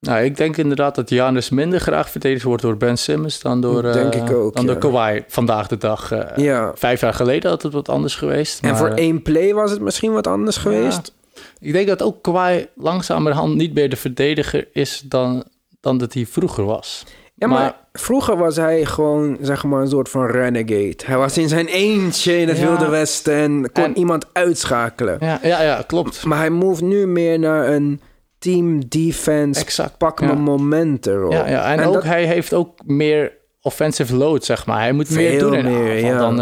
[0.00, 3.82] Nou, ik denk inderdaad dat Janus minder graag verdedigd wordt door Ben Simmons dan door,
[3.82, 4.72] Denk ik ook, dan ja.
[4.72, 6.12] door Kawhi vandaag de dag.
[6.12, 6.72] Eh, Ja.
[6.74, 8.60] Vijf jaar geleden had het wat anders geweest.
[8.62, 11.14] En maar, voor eh, één play was het misschien wat anders geweest.
[11.60, 15.44] Ik denk dat ook Kawhi langzamerhand niet meer de verdediger is dan,
[15.80, 17.04] dan dat hij vroeger was.
[17.34, 20.96] Ja, maar, Maar- vroeger was hij gewoon, zeg maar, een soort van renegade.
[21.04, 22.66] Hij was in zijn eentje in het Ja.
[22.66, 25.16] Wilde Westen en kon En- iemand uitschakelen.
[25.20, 26.24] Ja, ja, ja klopt.
[26.24, 28.00] Maar hij move nu meer naar een
[28.40, 29.60] team defense.
[29.60, 30.26] Exact, Pak ja.
[30.26, 31.32] mijn momenten rol.
[31.32, 31.72] Ja, ja.
[31.76, 34.78] En, ook, dat- hij heeft ook meer offensive load, zeg maar.
[34.80, 36.18] Hij moet meer doen in de meer, aanval ja.
[36.18, 36.40] dan,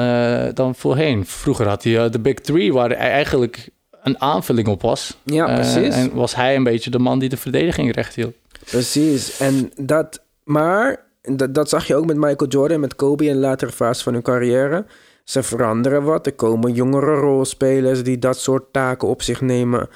[0.49, 1.27] eh, dan voorheen.
[1.27, 3.69] Vroeger had hij eh, de Big Three, waar hij eigenlijk
[4.03, 5.19] een aanvulling op was.
[5.25, 5.95] Ja, Eh, precies.
[5.95, 8.35] en was hij een beetje de man die de verdediging recht hield.
[8.65, 9.41] Precies.
[9.41, 13.39] En dat, maar dat, dat zag je ook met Michael Jordan, met Kobe in de
[13.39, 14.85] latere fase van hun carrière.
[15.25, 16.27] Ze veranderen wat.
[16.27, 19.89] Er komen jongere rolspelers die dat soort taken op zich nemen.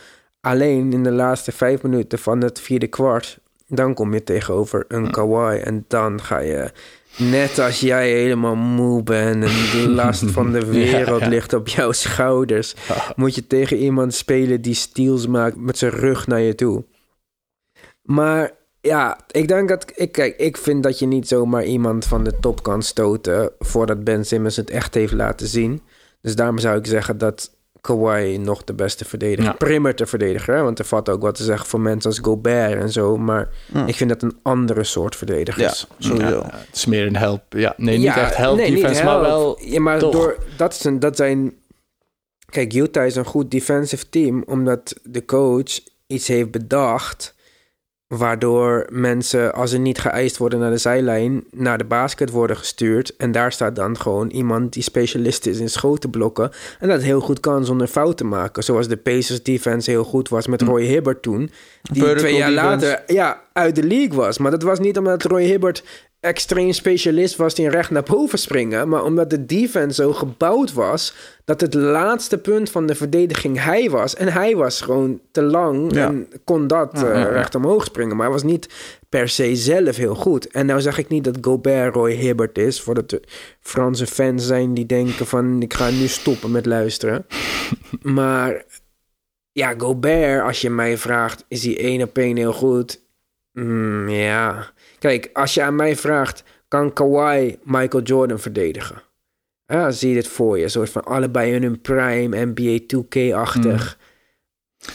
[0.47, 5.11] Alleen in de laatste vijf minuten van het vierde kwart, dan kom je tegenover een
[5.11, 5.59] Kawhi.
[5.59, 6.71] En dan ga je,
[7.17, 11.29] net als jij helemaal moe bent en de last van de wereld ja.
[11.29, 12.75] ligt op jouw schouders,
[13.17, 16.85] moet je tegen iemand spelen die steals maakt met zijn rug naar je toe.
[18.03, 18.51] Maar
[18.81, 19.93] ja, ik denk dat.
[19.95, 23.51] Ik, kijk, ik vind dat je niet zomaar iemand van de top kan stoten.
[23.59, 25.83] voordat Ben Simmons het echt heeft laten zien.
[26.21, 27.51] Dus daarom zou ik zeggen dat
[27.83, 29.51] Kawhi nog de beste verdediger.
[29.51, 29.53] Ja.
[29.57, 30.55] Perimeter verdediger.
[30.55, 33.17] hè, Want er valt ook wat te zeggen voor mensen als Gobert en zo.
[33.17, 33.49] Maar
[33.87, 35.87] ik vind dat een andere soort Ja, verdedigers.
[35.99, 36.37] sowieso.
[36.37, 37.43] Ja, het is meer een help.
[37.49, 39.59] Ja, nee, niet Ja, echt help nee, defense, maar wel...
[39.61, 40.13] Ja, maar toch.
[40.13, 41.55] door, dat, is een, dat zijn...
[42.51, 44.43] Kijk, Utah is een goed defensive team...
[44.47, 47.35] omdat de coach iets heeft bedacht...
[48.19, 51.45] waardoor mensen, als ze niet geëist worden naar de zijlijn...
[51.51, 53.17] naar de basket worden gestuurd...
[53.17, 56.51] en daar staat dan gewoon iemand die specialist is in schoten blokken...
[56.79, 58.63] en dat heel goed kan zonder fout te maken.
[58.63, 61.51] Zoals de Pacers defense heel goed was met Roy Hibbert toen...
[61.83, 62.87] die Vertical twee jaar defense.
[62.87, 64.39] later ja, uit de league was.
[64.39, 65.85] Maar dat was niet omdat Roy Hibbert
[66.23, 68.89] extreem specialist was die recht naar boven springen.
[68.89, 71.15] Maar omdat de defense zo gebouwd was...
[71.45, 74.15] dat het laatste punt van de verdediging hij was.
[74.15, 76.07] En hij was gewoon te lang Ja.
[76.07, 78.17] en kon dat eh, recht omhoog springen.
[78.17, 78.69] Maar hij was niet
[79.09, 80.47] per se zelf heel goed.
[80.47, 82.81] En nou zeg ik niet dat Gobert Roy Hibbert is...
[82.81, 83.21] voordat er
[83.61, 85.63] Franse fans zijn die denken van...
[85.63, 87.27] ik ga nu stoppen met luisteren.
[88.19, 88.65] maar
[89.53, 91.45] ja, Gobert, als je mij vraagt...
[91.49, 93.01] is hij één op één heel goed?
[93.53, 94.73] Mm, ja.
[95.03, 96.43] Kijk, als je aan mij vraagt...
[96.69, 99.03] kan Kawhi Michael Jordan verdedigen?
[99.67, 100.65] Ja, zie je dit voor je.
[100.65, 103.99] Een soort van allebei in hun prime, NBA 2K-achtig.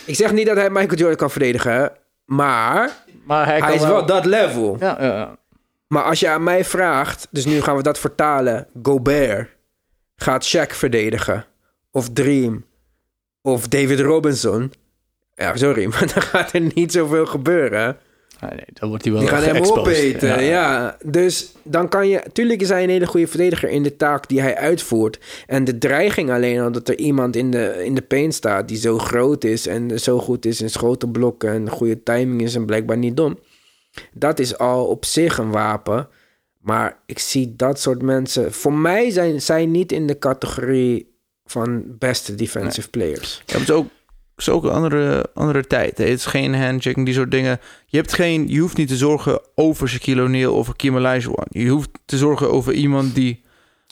[0.06, 1.92] Ik zeg niet dat hij Michael Jordan kan verdedigen,
[2.26, 4.78] maar Maar hij, hij is wel dat level.
[4.80, 5.38] Ja.
[5.88, 8.68] Maar als je aan mij vraagt, dus nu gaan we dat vertalen.
[8.82, 9.50] Gobert
[10.16, 11.46] gaat Shaq verdedigen.
[11.92, 12.66] Of Dream.
[13.42, 14.74] Of David Robinson.
[15.34, 17.98] Ja, sorry, maar dan gaat er niet zoveel gebeuren.
[18.40, 20.98] Ah, nee, dan wordt hij wel Die gaan hem opeten, ja.
[21.06, 22.24] Dus dan kan je...
[22.34, 25.20] Tuurlijk is hij een hele goede verdediger in de taak die hij uitvoert.
[25.46, 28.68] En de dreiging alleen al dat er iemand in de, in de paint staat...
[28.68, 31.50] die zo groot is en zo goed is in schotenblokken...
[31.50, 33.40] en goede timing is en blijkbaar niet dom.
[34.14, 36.08] Dat is al op zich een wapen.
[36.62, 38.54] Maar ik zie dat soort mensen...
[38.54, 43.36] Voor mij zijn zij niet in de categorie van beste defensive players.
[43.46, 43.88] Ja, maar het is ook,
[44.38, 45.98] is ook een andere, andere tijd.
[45.98, 46.04] hè.
[46.04, 47.60] Het is geen handchecking, die soort dingen.
[47.86, 51.46] Je, hebt geen, je hoeft niet te zorgen over Shaquille O'Neal of Hakeem Olajuwon.
[51.50, 53.44] Je hoeft te zorgen over iemand die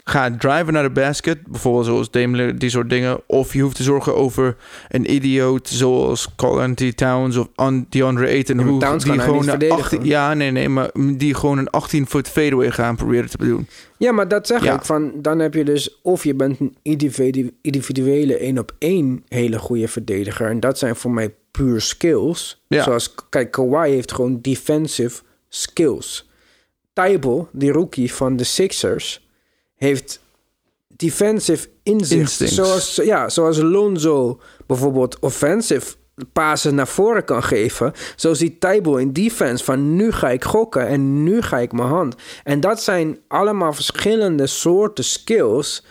[0.07, 1.47] gaat driven naar de basket.
[1.47, 3.19] Bijvoorbeeld zoals Lillard, die soort dingen.
[3.27, 4.55] Of je hoeft te zorgen over
[4.89, 8.55] een idioot zoals Carl Anthony Towns of An- DeAndre Ayton.
[8.57, 9.83] Ja, maar hoe- Towns die gewoon niet een verdedigen.
[9.83, 13.67] 18 Ja, nee, nee, maar die gewoon een 18-foot fadeaway gaan proberen te doen.
[13.97, 14.73] Ja, maar dat zeg Ja.
[14.75, 14.85] ik.
[14.85, 19.59] Van, dan heb je dus of je bent een individu- individuele één op één hele
[19.59, 20.49] goede verdediger.
[20.49, 22.63] En dat zijn voor mij puur skills.
[22.67, 22.83] Ja.
[22.83, 26.29] Zoals, kijk, Kawhi heeft gewoon defensive skills.
[26.93, 29.24] Tybal, die rookie van de Sixers,
[29.75, 30.19] heeft
[30.87, 32.19] defensive inzicht.
[32.19, 32.55] Instincts.
[32.55, 35.95] Zoals, ja, zoals Lonzo bijvoorbeeld offensive
[36.33, 37.93] pasen naar voren kan geven.
[38.15, 41.89] Zo ziet Tybal in defense van nu ga ik gokken en nu ga ik mijn
[41.89, 42.15] hand.
[42.43, 45.83] En dat zijn allemaal verschillende soorten skills.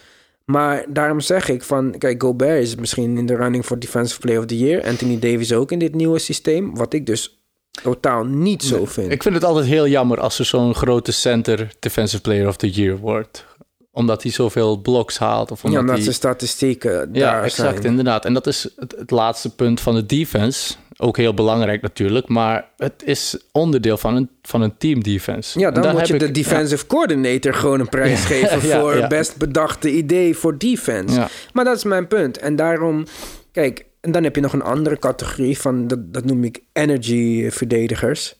[0.44, 4.40] Maar daarom zeg ik van, kijk, Gobert is misschien in de running voor Defensive Player
[4.40, 4.84] of the Year.
[4.84, 6.76] Anthony Davis ook in dit nieuwe systeem.
[6.76, 7.38] Wat ik dus
[7.82, 9.12] totaal niet zo vind.
[9.12, 12.70] Ik vind het altijd heel jammer als er zo'n grote center Defensive Player of the
[12.70, 13.46] Year wordt.
[13.94, 15.50] Omdat hij zoveel blocks haalt.
[15.50, 17.84] Of ja, omdat de statistieken Ja, daar exact, zijn.
[17.86, 18.24] inderdaad.
[18.24, 20.74] En dat is het, het laatste punt van de defense.
[20.96, 22.28] Ook heel belangrijk natuurlijk.
[22.28, 25.58] Maar het is onderdeel van een, van een team defense.
[25.58, 29.36] Ja, dan daar moet je de defensive coordinator gewoon een prijs Ja, geven voor best
[29.36, 31.28] bedachte idee voor defense.
[31.52, 32.38] Maar dat is mijn punt.
[32.38, 33.06] En daarom,
[33.52, 37.50] kijk, en dan heb je nog een andere categorie van, dat, dat noem ik energy
[37.50, 38.34] verdedigers.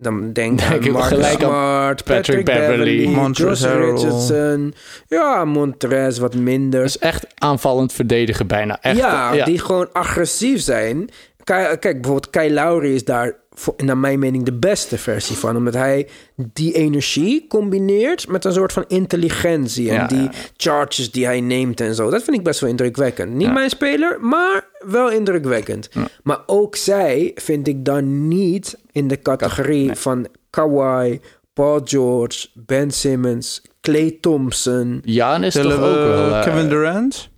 [0.00, 3.68] Dan denk, Denk ik gelijk Smart, Patrick Beverley, Montrezl.
[3.68, 4.74] Richardson.
[5.08, 6.84] Ja, Montrez wat minder.
[6.84, 8.78] Is echt aanvallend verdedigen bijna.
[8.80, 11.10] Echt, ja, die gewoon agressief zijn.
[11.44, 13.34] Kijk, bijvoorbeeld Kyle Lowry is daar
[13.76, 15.56] naar mijn mening de beste versie van.
[15.56, 19.88] Omdat hij die energie combineert met een soort van intelligentie.
[19.88, 20.30] En Ja, die ja.
[20.56, 22.10] charges die hij neemt en zo.
[22.10, 23.32] Dat vind ik best wel indrukwekkend.
[23.32, 23.52] Niet Ja.
[23.52, 25.88] mijn speler, maar wel indrukwekkend.
[26.22, 31.20] Maar ook zij vind ik dan niet in de categorie van Kawhi,
[31.52, 35.00] Paul George, Ben Simmons, Clay Thompson...
[35.04, 36.34] Jaan is toch ook we wel...
[36.34, 37.28] eh, Kevin Durant?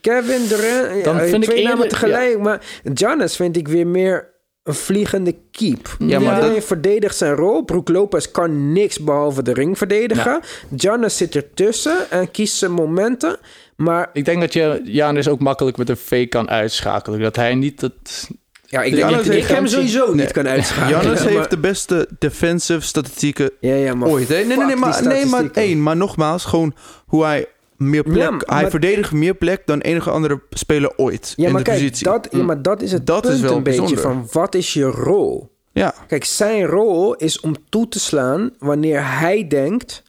[0.00, 2.38] Kevin Durant, Dan ja, vind ik twee namen eerder- tegelijk.
[2.38, 4.28] Maar Giannis vind ik weer meer
[4.62, 5.96] een vliegende keep.
[5.98, 7.62] Ja, maar Iedereen dat- verdedigt zijn rol.
[7.64, 10.40] Brook Lopez kan niks behalve de ring verdedigen.
[10.76, 13.38] Giannis zit ertussen en kiest zijn momenten.
[13.76, 17.20] Maar Ik denk dat je Janis ook makkelijk met een fake kan uitschakelen.
[17.20, 18.28] Dat hij niet het...
[18.66, 20.30] ja, ik, De denk, Giannis ik, hem sowieso niet Nee.
[20.32, 21.14] kan uitschakelen.
[21.14, 24.28] Maar- heeft de beste defensive statistieken Ja, ja, maar ooit.
[24.28, 24.34] hè?
[24.34, 25.82] Nee, nee, nee, maar, nee, maar één.
[25.82, 26.74] Maar nogmaals, gewoon
[27.06, 27.46] hoe hij
[27.80, 28.16] meer plek...
[28.16, 31.70] Ja, maar- hij verdedigt meer plek dan enige andere speler ooit Ja, in maar de
[31.70, 32.04] kijk, positie.
[32.06, 34.72] dat, ja, maar dat is het Dat punt is wel een beetje van wat is
[34.72, 35.50] je rol?
[35.72, 40.02] Ja, Kijk, zijn rol is om toe te slaan wanneer hij denkt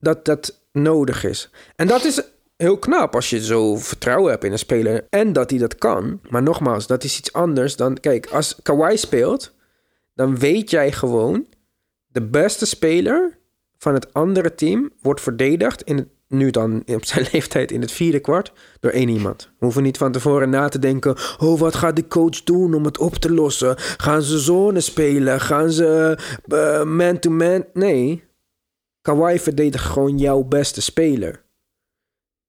[0.00, 1.50] dat dat nodig is.
[1.76, 2.22] En dat is
[2.56, 6.20] heel knap als je zo vertrouwen hebt in een speler en dat hij dat kan.
[6.28, 8.00] Maar nogmaals, dat is iets anders dan...
[8.00, 9.54] Kijk, als Kawhi speelt,
[10.14, 11.46] dan weet jij gewoon...
[12.06, 13.38] de beste speler
[13.78, 15.82] van het andere team wordt verdedigd...
[15.82, 18.52] in het, nu dan op zijn leeftijd in het vierde kwart...
[18.80, 19.50] door één iemand.
[19.58, 21.16] We hoeven niet van tevoren na te denken...
[21.38, 23.74] oh, wat gaat de coach doen om het op te lossen?
[23.78, 25.40] Gaan ze zone spelen?
[25.40, 27.64] Gaan ze eh, man-to-man?
[27.72, 28.24] Nee.
[29.02, 31.42] Kawhi verdedigt gewoon jouw beste speler.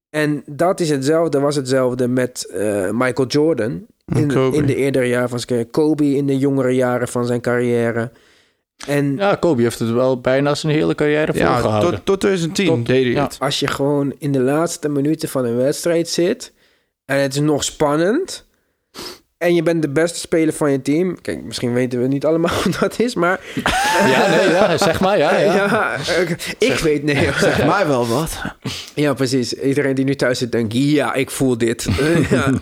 [0.10, 3.86] En dat is hetzelfde, was hetzelfde met eh, Michael Jordan.
[4.06, 5.70] In, in de eerdere jaren van zijn carrière.
[5.72, 8.12] Kobe in de jongere jaren van zijn carrière.
[8.88, 11.92] En Ja, Kobe heeft het wel bijna zijn hele carrière ja volgehouden.
[11.96, 13.24] tot, tot 2010 Tot- deed hij ja.
[13.24, 13.38] het.
[13.39, 16.54] als je gewoon in de laatste minuten van een wedstrijd zit...
[17.06, 18.48] en het is nog spannend...
[19.38, 21.22] en je bent de beste speler van je team...
[21.22, 23.39] Kijk, misschien weten we niet allemaal hoe dat is, maar...
[24.08, 25.38] Ja, nee, ja, zeg maar, ja.
[25.38, 25.54] ja.
[25.68, 27.30] Ja, ik, ik weet nee.
[27.38, 28.42] Zeg maar wel wat.
[28.96, 29.54] Ja, precies.
[29.54, 31.88] Iedereen die nu thuis zit denkt, ja, ik voel dit.
[32.30, 32.54] ja.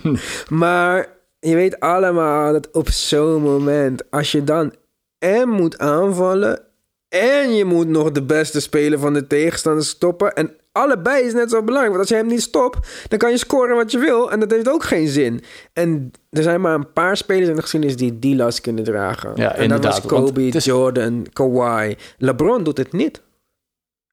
[0.48, 1.06] Maar
[1.40, 4.72] je weet allemaal dat op zo'n moment, als je dan
[5.18, 6.60] en moet aanvallen
[7.08, 11.50] en je moet nog de beste speler van de tegenstander stoppen en allebei is net
[11.50, 14.30] zo belangrijk, want als je hem niet stopt, dan kan je scoren wat je wil
[14.32, 15.42] en dat heeft ook geen zin.
[15.72, 19.32] En er zijn maar een paar spelers in de geschiedenis die die last kunnen dragen.
[19.34, 21.94] Ja, en dat was Kobe, is- Jordan, Kawhi.
[22.18, 23.22] LeBron doet het niet.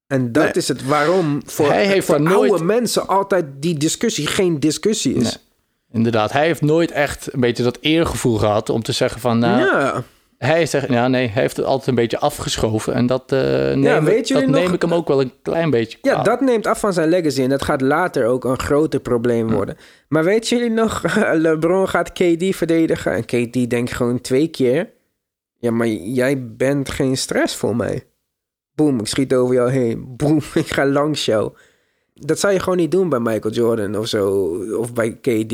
[0.08, 0.52] En dat Nee.
[0.54, 5.13] is het waarom voor, Hij heeft voor nooit- oude mensen altijd die discussie geen discussie
[5.15, 5.24] is.
[5.24, 5.34] Nee.
[5.91, 9.39] Inderdaad, hij heeft nooit echt een beetje dat eergevoel gehad om te zeggen van...
[9.39, 10.04] Nou, ja.
[10.38, 12.93] Hij zegt, ja nee, hij heeft het altijd een beetje afgeschoven.
[12.93, 15.69] En dat, eh neem, Ja, weet dat nog- neem ik hem ook wel een klein
[15.69, 17.41] beetje ja, dat neemt af van zijn legacy.
[17.41, 19.78] En dat gaat later ook een groter probleem worden.
[20.08, 23.12] Maar weten jullie nog, LeBron gaat KD verdedigen.
[23.12, 24.93] En KD denkt gewoon twee keer...
[25.60, 28.04] Ja, maar jij bent geen stress voor mij.
[28.76, 30.04] Boom, ik schiet over jou heen.
[30.17, 31.52] Boom, ik ga langs jou.
[32.13, 34.30] Dat zou je gewoon niet doen bij Michael Jordan of zo.
[34.80, 35.52] Of bij KD.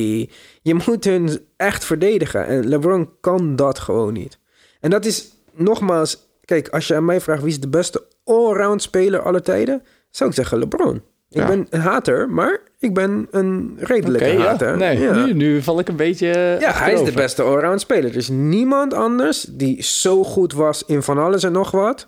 [0.61, 2.45] Je moet hun echt verdedigen.
[2.45, 4.39] En LeBron kan dat gewoon niet.
[4.81, 6.29] En dat is nogmaals...
[6.45, 9.83] Kijk, als je aan mij vraagt wie is de beste allround speler aller tijden...
[10.09, 10.95] zou ik zeggen LeBron.
[10.95, 11.47] Ik Ja.
[11.47, 14.39] ben een hater, maar ik ben een redelijke ja.
[14.41, 14.77] hater.
[14.77, 15.25] Nee, Ja.
[15.25, 18.09] Nu, nu val ik een beetje Ja, hij is de beste allround speler.
[18.09, 22.07] Er is niemand anders die zo goed was in van alles en nog wat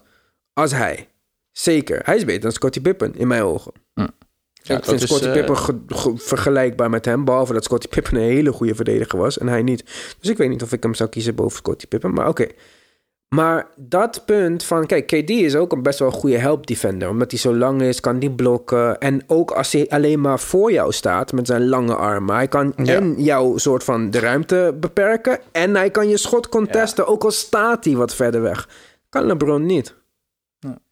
[0.54, 1.08] als hij.
[1.52, 2.02] Zeker.
[2.04, 3.72] Hij is beter dan Scottie Pippen, in mijn ogen.
[4.64, 7.26] Ja, ik vind is, Scottie eh, Pippen ge- ge- vergelijkbaar met hem.
[7.26, 9.84] Behalve dat Scottie Pippen een hele goede verdediger was en hij niet.
[10.20, 12.14] Dus ik weet niet of ik hem zou kiezen boven Scottie Pippen.
[12.14, 12.48] Maar oké.
[13.30, 14.86] Maar dat punt van...
[14.86, 17.10] Kijk, KD is ook een best wel goede help defender.
[17.10, 19.00] Omdat hij zo lang is, kan die blokken.
[19.00, 22.36] En ook als hij alleen maar voor jou staat met zijn lange armen.
[22.36, 22.94] Hij kan Ja.
[22.96, 25.40] en jouw soort van de ruimte beperken.
[25.52, 28.70] En hij kan je schot contesten, ook al staat hij wat verder weg.
[29.10, 29.96] Kan LeBron niet.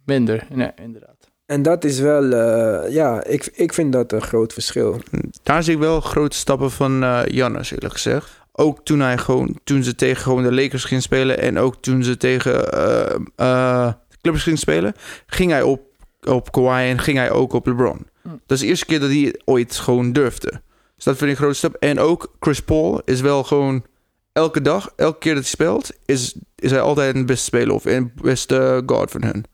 [0.06, 1.21] Minder, nee, inderdaad.
[1.52, 2.32] En dat is wel...
[2.32, 5.02] eh, ja, ik, ik vind dat een groot verschil.
[5.44, 8.30] Daar zie ik wel grote stappen van eh Jannes, eerlijk gezegd.
[8.52, 11.40] Ook toen, hij gewoon, toen ze tegen gewoon de Lakers ging spelen...
[11.40, 14.94] en ook toen ze tegen eh eh, de Clippers ging spelen...
[15.26, 15.82] ging hij op,
[16.24, 18.08] op Kawhi en ging hij ook op LeBron.
[18.24, 20.62] Dat is de eerste keer dat hij ooit gewoon durfde.
[20.96, 21.76] Dus dat vind ik een grote stap.
[21.76, 23.86] En ook Chris Paul is wel gewoon...
[24.34, 25.92] elke dag, elke keer dat hij speelt...
[26.06, 29.46] is, is hij altijd een beste speler of een beste guard van hun.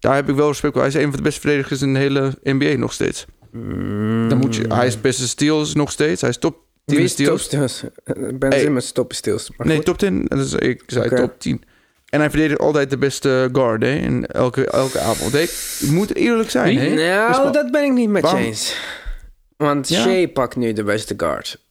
[0.00, 0.82] Daar heb ik wel respect voor.
[0.82, 3.26] Hij is een van de beste verdedigers in de hele NBA nog steeds.
[4.28, 6.20] Dan moet je, hij is beste steals nog steeds.
[6.20, 7.76] Hij is top 10 Wie is top steals.
[7.76, 7.84] steals?
[8.34, 8.60] Ben Hey.
[8.60, 9.50] Simmons top steals.
[9.56, 9.84] Maar Nee, goed.
[9.84, 10.24] top 10.
[10.28, 11.62] Dat is, ik zei top 10.
[12.08, 15.34] En hij verdedigt altijd de beste guard, hè, in elke, elke avond.
[15.34, 16.94] Ik moet eerlijk zijn, hè.
[16.94, 18.40] Nou, dat ben ik niet met Waarom?
[18.40, 18.76] je eens.
[19.56, 20.00] Want Ja?
[20.02, 21.64] Shea pakt nu de beste guard.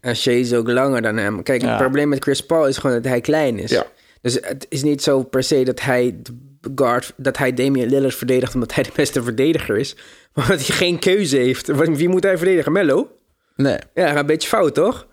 [0.00, 1.42] En Shea is ook langer dan hem.
[1.42, 3.70] Kijk, het probleem met Chris Paul is gewoon dat hij klein is.
[3.70, 3.86] Ja.
[4.22, 6.32] Dus het is niet zo per se dat hij de
[6.74, 9.96] guard, dat hij Damian Lillard verdedigt omdat hij de beste verdediger is.
[10.34, 11.66] Maar dat hij geen keuze heeft.
[11.68, 12.72] Want Wie moet hij verdedigen?
[12.72, 13.08] Mello?
[13.56, 13.78] Nee.
[13.94, 15.06] Ja, een beetje fout, toch?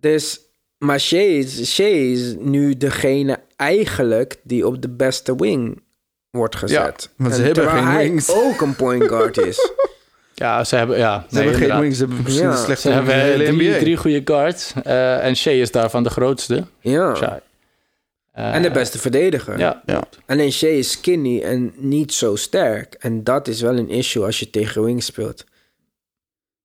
[0.00, 0.40] Dus,
[0.78, 5.82] maar Shea is, Shea is nu degene eigenlijk die op de beste wing
[6.30, 7.10] wordt gezet.
[7.16, 8.30] want ze En hebben geen hij wings.
[8.30, 9.58] ook een point guard is.
[10.34, 12.66] Ja, ze hebben, ja, Ze nee, hebben geen wings, ze hebben misschien Ja.
[12.66, 13.78] de Ze hebben drie, NBA.
[13.78, 14.72] drie goede guards.
[14.84, 16.64] eh, en Shea is daarvan de grootste.
[16.80, 17.12] Ja.
[17.14, 17.32] Eh,
[18.38, 19.58] En de beste verdediger.
[19.58, 20.02] Ja, Ja.
[20.26, 22.94] Alleen Shea is skinny en niet zo sterk.
[22.94, 25.44] En dat is wel een issue als je tegen wings speelt.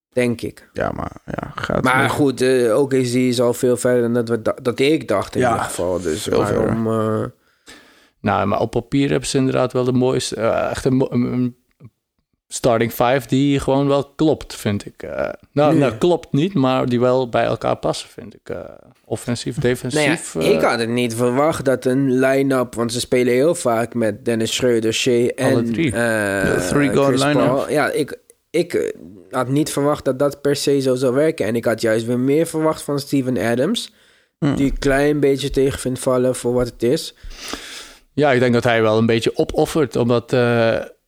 [0.10, 0.70] Denk ik.
[0.74, 2.10] ja, maar ja, gaat Maar mee.
[2.10, 5.42] goed, eh OKC is al veel verder dan dat, we da- dat ik dacht in
[5.42, 6.02] Ja, ieder geval.
[6.02, 6.88] Dus veel waarom...
[6.88, 7.24] eh,
[8.22, 11.34] Nou, maar op papier hebben ze inderdaad wel de mooiste, eh, echt een, mo- een-
[11.34, 11.56] een
[12.54, 15.04] starting five die gewoon wel klopt, vind ik.
[15.04, 15.80] Eh, nou, Nee.
[15.82, 18.50] nou, klopt niet, maar die wel bij elkaar passen, vind ik.
[18.50, 18.58] Eh,
[19.06, 20.36] offensief, Nou ja, defensief.
[20.36, 22.76] eh, ik had het niet verwacht dat een line-up...
[22.76, 25.52] Want ze spelen heel vaak met Dennis Schreuder, Shea en...
[25.52, 25.86] Alle drie.
[25.86, 25.92] eh,
[26.56, 27.70] De three-guard line-up.
[27.70, 28.94] Ja, ik, ik eh,
[29.32, 31.46] had niet verwacht dat dat per se zo zou werken.
[31.46, 33.94] En ik had juist weer meer verwacht van Steven Adams...
[34.40, 34.56] Hmm.
[34.56, 37.16] Die een klein beetje tegen vindt vallen voor wat het is.
[38.14, 40.34] Ja, ik denk dat hij wel een beetje opoffert, omdat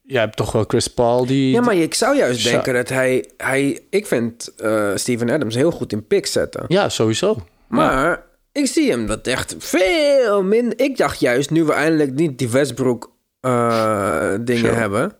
[0.05, 1.51] je hebt toch wel Chris Paul die...
[1.51, 3.29] Ja, maar ik zou juist denken dat hij...
[3.37, 6.65] hij ik vind eh, Steven Adams heel goed in pick zetten.
[6.67, 7.37] Ja, sowieso.
[7.67, 10.79] Maar ik zie hem dat echt veel minder...
[10.79, 15.13] Ik dacht juist, nu we eindelijk niet die Westbrook eh, dingen hebben...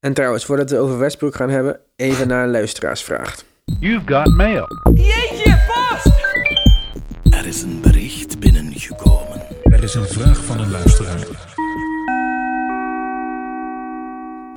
[0.00, 1.80] En trouwens, voordat we over Westbrook gaan hebben...
[1.96, 3.42] even naar een luisteraarsvraag.
[3.80, 4.66] You've got mail.
[7.30, 9.42] Er is een bericht binnengekomen.
[9.62, 11.26] Er is een vraag van een luisteraar.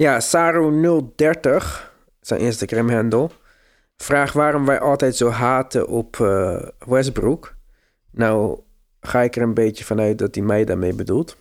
[0.03, 1.65] Ja, Saru030,
[2.21, 3.29] zijn Instagram-handle...
[3.97, 7.55] vraagt waarom wij altijd zo haten op eh, Westbrook.
[8.11, 8.59] Nou,
[9.01, 11.37] ga ik er een beetje vanuit dat hij mij daarmee bedoelt.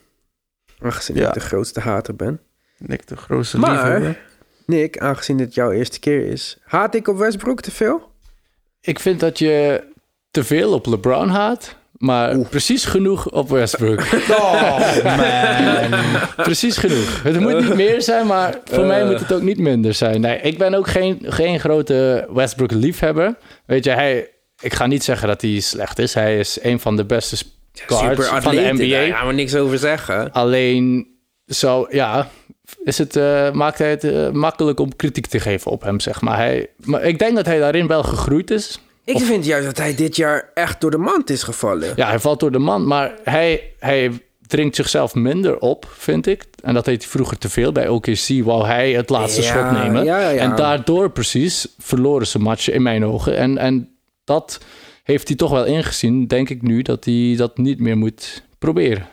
[0.79, 1.27] Aangezien Ja.
[1.27, 2.39] ik de grootste hater ben.
[2.77, 4.19] Nick de grootste Maar-.
[4.65, 6.59] Nick, aangezien dit jouw eerste keer is...
[6.63, 8.11] haat ik op Westbrook te veel?
[8.81, 9.83] Ik vind dat je
[10.31, 14.03] te veel op LeBron haat, maar precies genoeg op Westbrook.
[14.29, 15.99] Oh, man.
[16.35, 17.23] precies genoeg.
[17.23, 20.21] Het moet niet meer zijn, maar voor mij moet het ook niet minder zijn.
[20.21, 23.35] Nee, ik ben ook geen, geen grote Westbrook-liefhebber.
[23.65, 24.29] Weet je, hij,
[24.61, 26.13] ik ga niet zeggen dat hij slecht is.
[26.13, 28.89] Hij is een van de beste guards van de NBA.
[28.89, 30.31] Daar gaan we niks over zeggen.
[30.31, 31.07] Alleen
[31.47, 32.29] zo, ja,
[32.83, 36.21] is het, eh, maakt hij het eh, makkelijk om kritiek te geven op hem, zeg
[36.21, 36.37] maar.
[36.37, 38.79] Hij, maar ik denk dat hij daarin wel gegroeid is.
[39.05, 41.93] Ik vind juist dat hij dit jaar echt door de mand is gevallen.
[41.95, 44.11] Ja, hij valt door de man, maar hij, hij
[44.47, 46.45] dringt zichzelf minder op, vind ik.
[46.63, 47.71] En dat deed hij vroeger te veel.
[47.71, 50.03] Bij OKC wou hij het laatste Ja, schot nemen.
[50.03, 50.41] ja, ja, ja.
[50.41, 53.37] En daardoor precies verloren ze matchen in mijn ogen.
[53.37, 53.89] En, en
[54.23, 54.59] dat
[55.03, 59.07] heeft hij toch wel ingezien, denk ik nu, dat hij dat niet meer moet proberen.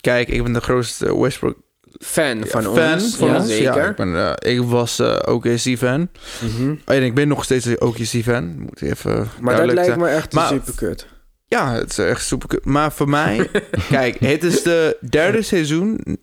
[0.00, 1.56] Kijk, ik ben de grootste Westbrook
[2.00, 3.16] Fan van fan ons.
[3.16, 3.48] van ja, ons.
[3.48, 3.76] zeker.
[3.82, 6.08] Ja, ik, ben, eh, ik was eh OKC-fan.
[6.42, 6.74] Mhm.
[6.84, 8.58] En ik ben nog steeds een OKC-fan.
[8.58, 9.98] Moet even Maar dat lijkt zijn.
[9.98, 11.06] me echt Maar- super kut.
[11.46, 12.64] Ja, het is echt super kut.
[12.64, 13.50] Maar voor mij...
[13.90, 16.18] kijk, het is de derde seizoen.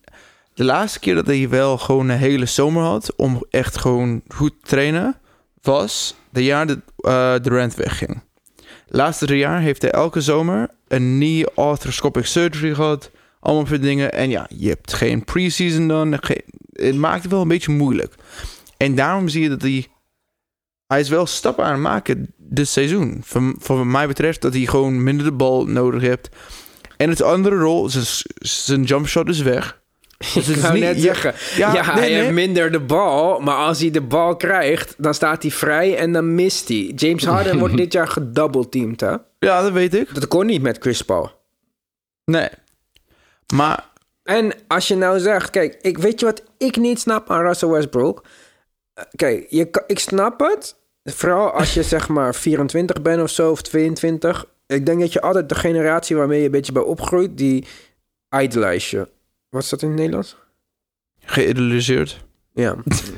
[0.54, 3.14] De laatste keer dat hij wel gewoon een hele zomer had...
[3.16, 5.16] om echt gewoon goed te trainen...
[5.62, 8.22] was de jaar dat eh Durant wegging.
[8.88, 10.70] De laatste drie jaar heeft hij elke zomer...
[10.88, 13.12] een knee arthroscopic surgery gehad.
[13.40, 14.14] Allemaal voor dingen.
[14.14, 16.18] En ja, je hebt geen preseason dan.
[16.24, 18.14] Geen, het maakt het wel een beetje moeilijk.
[18.78, 19.88] En daarom zie je dat hij...
[20.88, 23.22] Hij is wel stappen aan het maken dit seizoen.
[23.24, 26.30] Voor, voor mij betreft dat hij gewoon minder de bal nodig heeft.
[26.98, 29.82] En het andere rol, zijn, zijn jumpshot is weg.
[30.18, 32.20] Dus Ik is niet- net ja, zeggen, ja, ja, nee, hij nee.
[32.20, 36.12] heeft minder de bal, maar als hij de bal krijgt, dan staat hij vrij en
[36.12, 36.92] dan mist hij.
[36.96, 39.16] James Harden wordt dit jaar gedoubleteamd, hè?
[39.40, 40.14] Ja, dat weet ik.
[40.16, 41.32] Dat kon niet met Chris Paul.
[42.26, 42.50] Nee.
[43.54, 43.88] Maar
[44.24, 47.70] En als je nou zegt, kijk, ik weet je wat ik niet snap aan Russell
[47.70, 48.24] Westbrook?
[48.94, 50.76] Eh, Kijk, je, ik snap het.
[51.04, 54.46] Vooral als je zeg maar 24 bent of zo, of 22.
[54.68, 57.66] Ik denk dat je altijd de generatie waarmee je een beetje bij opgroeit, die
[58.42, 59.08] idolize je.
[59.50, 60.36] Wat is dat in het Nederlands?
[61.26, 62.24] geïdealiseerd.
[62.54, 62.76] Ja,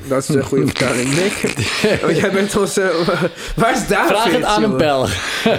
[0.07, 1.15] dat is de goede vertaling.
[1.15, 1.33] Nick,
[2.03, 2.81] oh, jij bent onze...
[3.55, 4.17] Waar is David?
[4.17, 5.07] Vraag het aan een bel.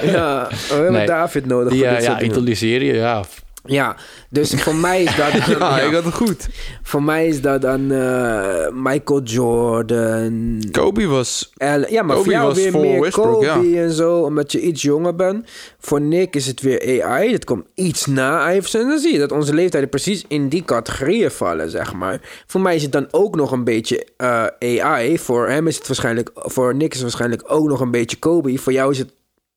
[0.03, 1.07] Ja, we hebben Nee.
[1.07, 2.35] David nodig Die, voor eh, dit ja, soort dingen.
[2.37, 3.25] idoliseren, ja.
[3.65, 3.97] Ja,
[4.31, 5.31] dus voor mij is dat...
[5.59, 6.49] Ja, ik had het goed.
[6.83, 10.63] Voor mij is dat dan eh, Michael Jordan.
[10.71, 11.53] Kobe was...
[11.57, 13.83] Ja, maar Kobe voor jou weer voor meer Westbrook, Kobe ja.
[13.83, 15.51] en zo, omdat je iets jonger bent.
[15.79, 17.33] Voor Nick is het weer AI.
[17.33, 18.81] Het komt iets na Iverson.
[18.81, 22.21] En dan zie je dat onze leeftijden precies in die categorieën vallen, zeg maar.
[22.47, 24.47] Voor mij is het dan ook nog een beetje eh,
[24.83, 25.19] AI.
[25.19, 26.31] Voor hem is het waarschijnlijk...
[26.35, 28.59] Voor Nick is het waarschijnlijk ook nog een beetje Kobe.
[28.59, 29.13] Voor jou is het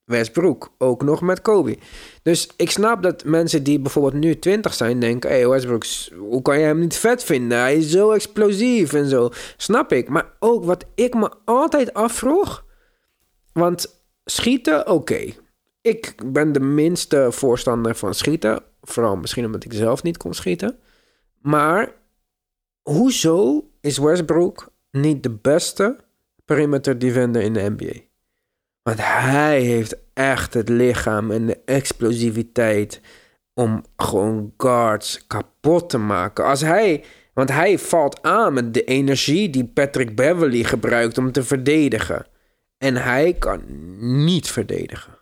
[0.05, 0.73] Westbrook.
[0.77, 1.77] Ook nog met Kobe.
[2.21, 5.85] Dus ik snap dat mensen die bijvoorbeeld nu 20 zijn denken: hey, Westbrook,
[6.17, 7.57] hoe kan je hem niet vet vinden?
[7.57, 9.29] Hij is zo explosief en zo.
[9.57, 10.09] Snap ik.
[10.09, 12.65] Maar ook wat ik me altijd afvroeg.
[13.53, 15.33] Want schieten, oké.
[15.81, 18.63] Ik ben de minste voorstander van schieten.
[18.81, 20.79] Vooral misschien omdat ik zelf niet kon schieten.
[21.41, 21.93] Maar
[22.81, 25.97] hoezo is Westbrook niet de beste
[26.45, 28.04] perimeter defender in de NBA?
[28.89, 33.01] Want hij heeft echt het lichaam en de explosiviteit
[33.53, 36.45] om gewoon guards kapot te maken.
[36.45, 41.43] Als hij, want hij valt aan met de energie die Patrick Beverly gebruikt om te
[41.43, 42.25] verdedigen.
[42.77, 43.61] En hij kan
[44.25, 45.13] niet verdedigen.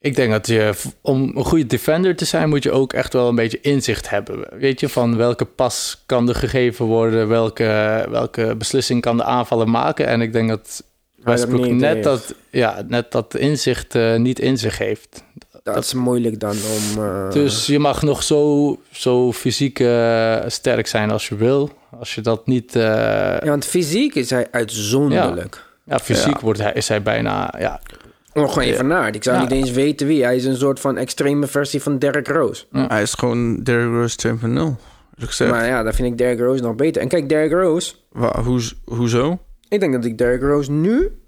[0.00, 3.28] Ik denk dat je, om een goede defender te zijn, moet je ook echt wel
[3.28, 4.58] een beetje inzicht hebben.
[4.58, 9.68] Weet je, van welke pas kan er gegeven worden, welke, welke beslissing kan de aanvaller
[9.68, 10.06] maken.
[10.06, 10.86] En ik denk dat
[11.22, 12.04] Westbrook niet net heeft.
[12.04, 15.24] dat, ja, net dat inzicht eh, niet in zich heeft.
[15.62, 16.50] Dat, is moeilijk dan
[16.96, 17.04] om...
[17.04, 21.70] eh, Dus je mag nog zo, zo fysiek eh, sterk zijn als je wil.
[21.98, 22.76] Als je dat niet...
[22.76, 25.64] eh, Ja, want fysiek is hij uitzonderlijk.
[25.84, 26.40] ja, fysiek Ja.
[26.40, 27.54] Wordt hij, is hij bijna...
[27.58, 27.80] Ja,
[28.32, 29.14] Nog even naar.
[29.14, 29.42] Ik zou Ja.
[29.42, 30.24] niet eens weten wie.
[30.24, 32.64] Hij is een soort van extreme versie van Derrick Rose.
[32.72, 34.34] Hij is gewoon Derrick Rose 2.0.
[34.44, 34.76] eerlijk
[35.18, 35.50] gezegd.
[35.50, 37.02] Maar ja, dan vind ik Derrick Rose nog beter.
[37.02, 37.92] En kijk, Derrick Rose...
[38.12, 39.38] Wa- hoe, hoezo?
[39.68, 41.18] Ik denk dat ik Derrick Rose nu,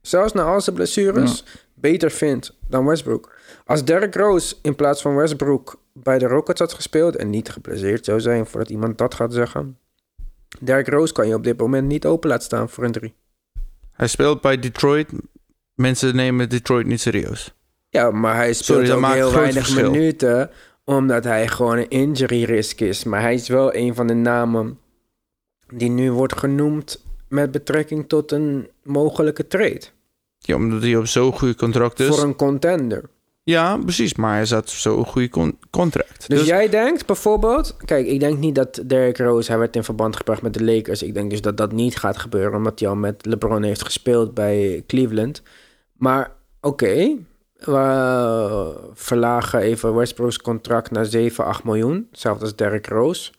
[0.00, 1.44] zelfs na al zijn blessures,
[1.74, 3.34] beter vind dan Westbrook.
[3.64, 8.04] Als Derrick Rose in plaats van Westbrook bij de Rockets had gespeeld en niet geblesseerd
[8.04, 9.78] zou zijn voordat iemand dat gaat zeggen.
[10.60, 13.14] Derrick Rose kan je op dit moment niet open laten staan voor een drie.
[13.92, 15.08] Hij speelt bij Detroit.
[15.74, 17.54] Mensen nemen Detroit niet serieus.
[17.88, 19.90] Ja, maar hij speelt Sorry, ook heel weinig verschil.
[19.90, 20.50] minuten
[20.84, 23.04] omdat hij gewoon een injury risk is.
[23.04, 24.78] Maar hij is wel een van de namen
[25.74, 29.82] die nu wordt genoemd met betrekking tot een mogelijke trade.
[30.38, 32.06] Ja, omdat hij op zo'n goede contract is.
[32.06, 33.04] Voor een contender.
[33.42, 34.14] Ja, precies.
[34.14, 36.28] Maar hij zat op zo'n goede con- contract.
[36.28, 37.76] Dus, jij denkt bijvoorbeeld...
[37.84, 39.50] Kijk, ik denk niet dat Derrick Rose...
[39.50, 41.02] Hij werd in verband gebracht met de Lakers.
[41.02, 42.56] Ik denk dus dat dat niet gaat gebeuren...
[42.56, 45.42] omdat hij al met LeBron heeft gespeeld bij Cleveland.
[45.92, 47.16] Maar oké...
[47.54, 52.06] we verlagen even Westbrook's contract naar 7, 8 miljoen.
[52.10, 53.32] Hetzelfde als Derrick Rose.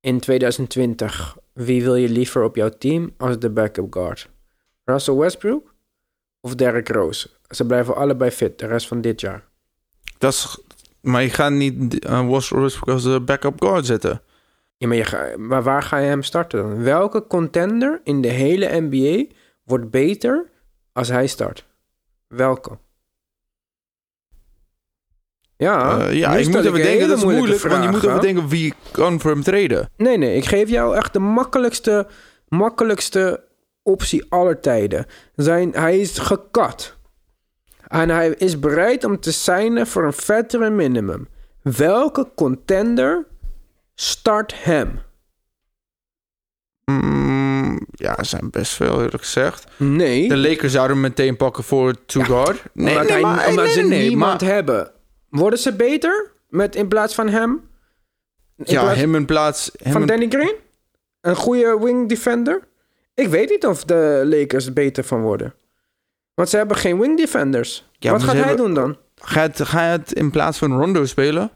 [0.00, 4.30] In 2020, wie wil je liever op jouw team als de backup guard?
[4.84, 5.74] Russell Westbrook
[6.40, 7.30] of Derrick Rose?
[7.48, 9.44] Ze blijven allebei fit de rest van dit jaar.
[10.18, 10.58] Dat is,
[11.00, 14.22] maar je gaat niet uh, Westbrook als de backup guard zetten.
[14.76, 16.82] Ja, maar, je ga- maar waar ga je hem starten dan?
[16.82, 19.34] Welke contender in de hele NBA
[19.64, 20.50] wordt beter
[20.92, 21.66] als hij start?
[22.26, 22.78] Welke?
[25.62, 27.08] Ja, Eh, ja, ik moet even denken.
[27.08, 27.62] Dat is moeilijk.
[27.62, 29.88] Want je moet even denken wie kan voor hem treden.
[29.96, 32.06] Nee, nee, ik geef jou echt de makkelijkste,
[32.48, 33.44] makkelijkste
[33.82, 35.06] optie aller tijden.
[35.36, 36.96] Zijn, hij is gekat.
[37.88, 41.28] En hij is bereid om te signen voor een vettere minimum.
[41.62, 43.26] Welke contender
[43.94, 45.00] start hem?
[46.84, 49.64] Mm, ja, er zijn best veel, eerlijk gezegd.
[49.76, 50.28] Nee.
[50.28, 52.62] De Lakers zouden hem meteen pakken voor two guard.
[52.72, 54.90] Nee, nee, hij, maar- omdat nee, ze niemand maar- hebben.
[55.32, 57.50] Worden ze beter met, in plaats van hem?
[58.56, 59.70] In Ja, plaats hem in plaats...
[59.82, 60.54] Hem van Danny Green?
[61.20, 62.60] Een goede wing defender?
[63.14, 65.54] Ik weet niet of de Lakers er beter van worden.
[66.34, 67.90] Want ze hebben geen wing defenders.
[67.98, 68.96] Ja, Wat gaat hij hebben- doen dan?
[69.14, 71.50] Ga je, het, ga je het in plaats van Rondo spelen?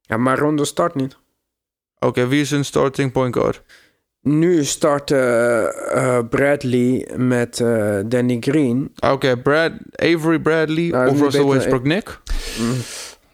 [0.00, 1.16] Ja, maar Rondo start niet.
[1.98, 3.62] Oké, wie is een starting point guard?
[4.20, 8.92] Nu start eh, Bradley met eh, Danny Green.
[9.00, 12.20] Oké, Brad, Avery Bradley Nou, of Russell Westbrook Nick?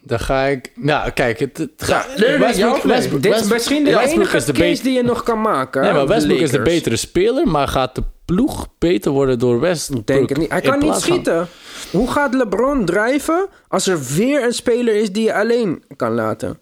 [0.03, 0.71] Dan ga ik...
[0.81, 2.07] Ja, kijk, het, het gaat...
[2.17, 5.81] Nee, nee, Westbrook- misschien de Westbrook enige is de case die je nog kan maken.
[5.81, 9.99] Nee, maar Westbrook is de betere speler, maar gaat de ploeg beter worden door Westbrook?
[9.99, 10.51] Ik denk het niet.
[10.51, 11.47] Hij kan niet van- schieten.
[11.91, 16.59] Hoe gaat LeBron drijven als er weer een speler is die je alleen kan laten?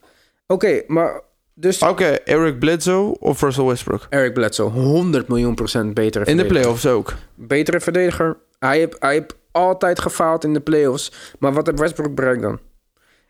[0.48, 1.22] Oké, maar
[1.54, 4.08] dus Oké, Eric Bledsoe of Russell Westbrook?
[4.10, 7.14] Eric Bledsoe, 100 miljoen procent betere In de playoffs ook.
[7.36, 8.38] Betere verdediger.
[8.60, 11.12] Hij heeft, hij heeft altijd gefaald in de playoffs.
[11.40, 12.60] Maar wat heeft Westbrook bereikt dan?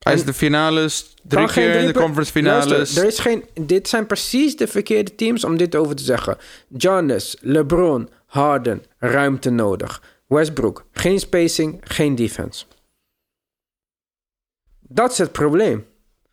[0.04, 2.66] Hij is de finales, drie keer in de conference finales.
[2.66, 6.38] Luister, er is geen, dit zijn precies de verkeerde teams om dit over te zeggen.
[6.78, 10.04] Giannis, LeBron, Harden, ruimte nodig.
[10.28, 12.66] Westbrook, geen spacing, geen defense.
[14.80, 15.86] Dat is het probleem.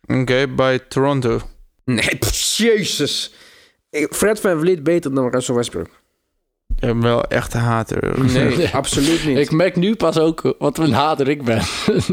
[0.07, 1.41] Oké, bij Toronto.
[1.83, 3.33] Nee, pff, jezus.
[3.91, 5.98] Fred Van Vliet beter dan Russell Westbrook.
[6.79, 8.19] Je bent wel echt een hater.
[8.33, 9.37] Nee, absoluut niet.
[9.37, 11.61] Ik merk nu pas ook wat een hater ik ben.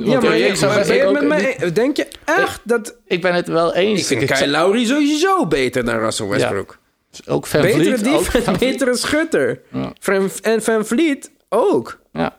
[0.05, 2.97] Ja, maar, ik, zou ben je met mij, denk je echt dat...
[3.05, 4.01] ik ben het wel eens.
[4.01, 6.79] Ik vind Ik Kyle Lowry sowieso beter dan Russell Westbrook.
[7.27, 8.09] ook Van betere Vliet.
[8.09, 8.71] ook defense, Van Vliet.
[8.73, 9.61] betere schutter.
[9.73, 9.93] Ja.
[10.01, 11.99] Van, en Van Vliet ook.
[12.13, 12.37] Ja.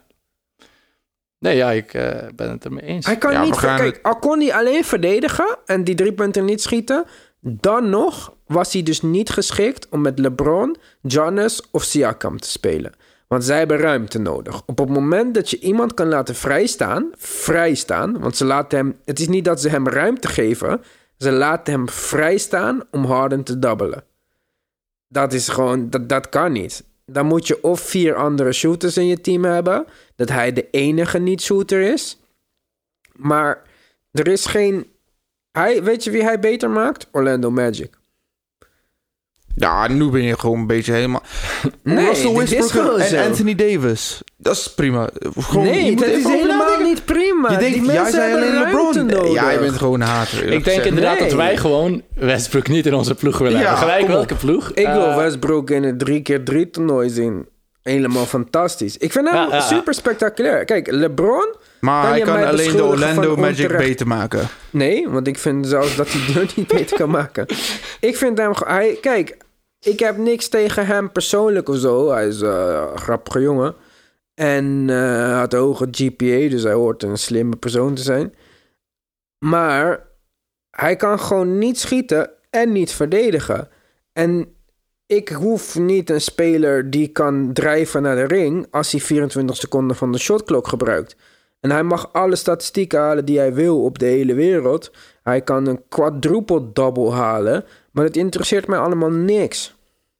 [1.39, 3.05] Nee, ja, ik eh, ben het ermee eens.
[3.05, 3.59] Hij kan Ja, niet...
[3.59, 7.05] Kijk, het- al kon hij alleen verdedigen en die drie punten niet schieten...
[7.39, 12.93] dan nog was hij dus niet geschikt om met LeBron, Giannis of Siakam te spelen.
[13.27, 14.61] Want zij hebben ruimte nodig.
[14.65, 17.11] Op het moment dat je iemand kan laten vrijstaan...
[17.17, 18.99] vrijstaan, want ze laten hem...
[19.05, 20.81] Het is niet dat ze hem ruimte geven...
[21.17, 24.03] ze laten hem vrijstaan om Harden te dubbelen.
[25.07, 25.89] Dat is gewoon...
[25.89, 26.83] Dat, dat kan niet.
[27.05, 29.85] Dan moet je of vier andere shooters in je team hebben...
[30.15, 32.17] dat hij de enige niet-shooter is...
[33.17, 33.61] Maar
[34.11, 34.91] er is geen.
[35.51, 37.07] Hij, weet je wie hij beter maakt?
[37.11, 37.97] Orlando Magic.
[39.59, 41.23] Ja, nu ben je gewoon een beetje helemaal...
[41.83, 43.17] Nee, Russell Westbrook en zo.
[43.17, 44.21] Anthony Davis.
[44.37, 45.09] Dat is prima.
[45.39, 47.51] Gewoon, nee, dat is helemaal niet prima.
[47.51, 49.05] Je Die jij mensen zei alleen LeBron.
[49.05, 49.33] Nodig.
[49.33, 50.43] Ja, je bent gewoon een hater.
[50.43, 50.85] ik denk gezegd.
[50.85, 51.27] inderdaad Nee.
[51.29, 53.77] dat wij gewoon Westbrook niet in onze ploeg willen Ja, hebben.
[53.77, 54.69] Gelijk welke ploeg.
[54.73, 57.45] Ik wil Eh, Westbrook in het 3x3 toernooi zien.
[57.83, 58.97] Helemaal fantastisch.
[58.97, 59.61] Ik vind hem Ja, ja, ja.
[59.61, 60.65] super spectaculair.
[60.65, 61.55] Kijk, LeBron.
[61.79, 63.87] Maar Kan hij je kan alleen de Orlando Magic onterecht?
[63.87, 64.47] beter maken.
[64.69, 67.45] Nee, want ik vind zelfs dat hij deur niet beter kan maken.
[67.99, 68.51] Ik vind hem.
[68.65, 69.37] Hij, kijk,
[69.79, 72.11] ik heb niks tegen hem persoonlijk of zo.
[72.11, 73.75] Hij is eh, een grappige jongen.
[74.33, 78.33] En eh, had een hoge GPA, dus hij hoort een slimme persoon te zijn.
[79.45, 80.07] Maar
[80.69, 83.69] hij kan gewoon niet schieten en niet verdedigen.
[84.13, 84.55] En
[85.05, 89.95] ik hoef niet een speler die kan drijven naar de ring als hij 24 seconden
[89.95, 91.15] van de shotklok gebruikt.
[91.59, 94.91] En hij mag alle statistieken halen die hij wil op de hele wereld.
[95.23, 97.65] Hij kan een quadruple double halen,
[97.97, 99.75] maar het interesseert mij allemaal niks.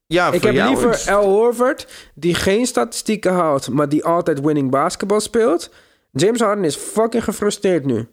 [0.06, 4.40] Ja, Ik heb jou liever is- Al Horford, die geen statistieken haalt, maar die altijd
[4.40, 5.70] winning basketbal speelt.
[6.12, 8.06] James Harden is fucking gefrustreerd nu.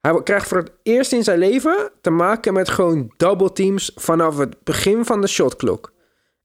[0.00, 4.38] Hij krijgt voor het eerst in zijn leven te maken met gewoon double teams vanaf
[4.38, 5.92] het begin van de shotklok.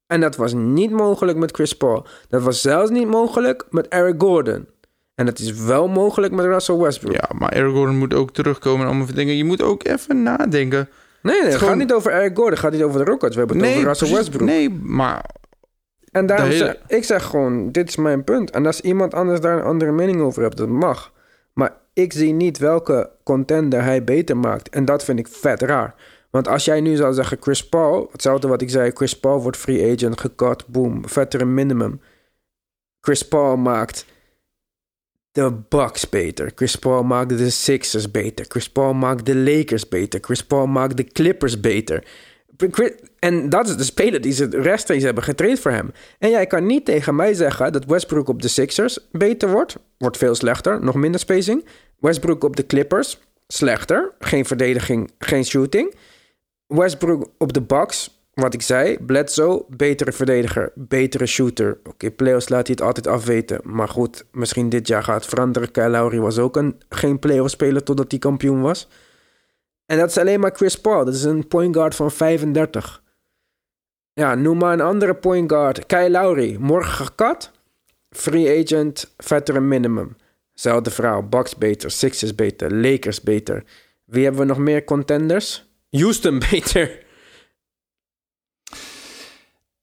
[0.08, 2.06] En dat was niet mogelijk met Chris Paul.
[2.30, 4.68] Dat was zelfs niet mogelijk met Eric Gordon.
[5.16, 7.14] En dat is wel mogelijk met Russell Westbrook.
[7.14, 9.36] Ja, maar Eric Gordon moet ook terugkomen en allemaal dingen.
[9.38, 10.90] Je moet ook even nadenken.
[11.28, 13.36] Nee, nee, het gewoon- gaat niet over Eric Gordon, het gaat niet over de Rockets.
[13.36, 14.16] We hebben het over Russell precies.
[14.28, 14.50] Westbrook.
[14.50, 15.26] Nee, maar
[16.12, 18.50] En daarom hele- zeg ik zeg gewoon, dit is mijn punt.
[18.52, 21.14] En als iemand anders daar een andere mening over hebt, dat mag.
[21.54, 24.70] Maar ik zie niet welke contender hij beter maakt.
[24.70, 25.96] En dat vind ik vet raar.
[26.32, 29.58] Want als jij nu zou zeggen Chris Paul, hetzelfde wat ik zei, Chris Paul wordt
[29.58, 32.02] free agent, gecut, boom, veteran minimum.
[33.02, 34.06] Chris Paul maakt
[35.38, 36.52] de Bucks beter.
[36.56, 38.46] Chris Paul maakt de Sixers beter.
[38.48, 40.20] Chris Paul maakt de Lakers beter.
[40.24, 42.04] Chris Paul maakt de Clippers beter.
[43.20, 45.92] En dat is de speler die ze rechtstreeks hebben getraind voor hem.
[46.20, 49.78] En jij kan niet tegen mij zeggen dat Westbrook op de Sixers beter wordt.
[49.98, 51.66] Wordt veel slechter, nog minder spacing.
[52.00, 54.14] Westbrook op de Clippers, slechter.
[54.20, 55.96] Geen verdediging, geen shooting.
[56.68, 58.98] Westbrook op de Bucks, wat ik zei.
[59.00, 61.80] Bledsoe, betere verdediger, betere shooter.
[61.84, 63.60] Oké, playoffs laat hij het altijd afweten.
[63.64, 65.72] Maar goed, misschien dit jaar gaat het veranderen.
[65.72, 68.88] Kyle Lowry was ook een, geen playoff speler totdat hij kampioen was.
[69.86, 71.06] En dat is alleen maar Chris Paul.
[71.06, 73.04] Dat is een point guard van 35.
[74.14, 75.86] Ja, noem maar een andere point guard.
[75.86, 77.52] Kyle Lowry, morgen gekat.
[78.10, 80.16] Free agent, veteran minimum.
[80.54, 81.28] Zelfde verhaal.
[81.28, 83.64] Bucks beter, Sixers beter, Lakers beter.
[84.06, 85.66] Wie hebben we nog meer contenders?
[85.90, 87.06] Houston beter.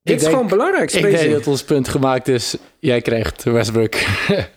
[0.04, 2.56] Dit is denk- gewoon belangrijk, Ik denk dat ons punt gemaakt is.
[2.78, 3.94] Jij krijgt Westbrook.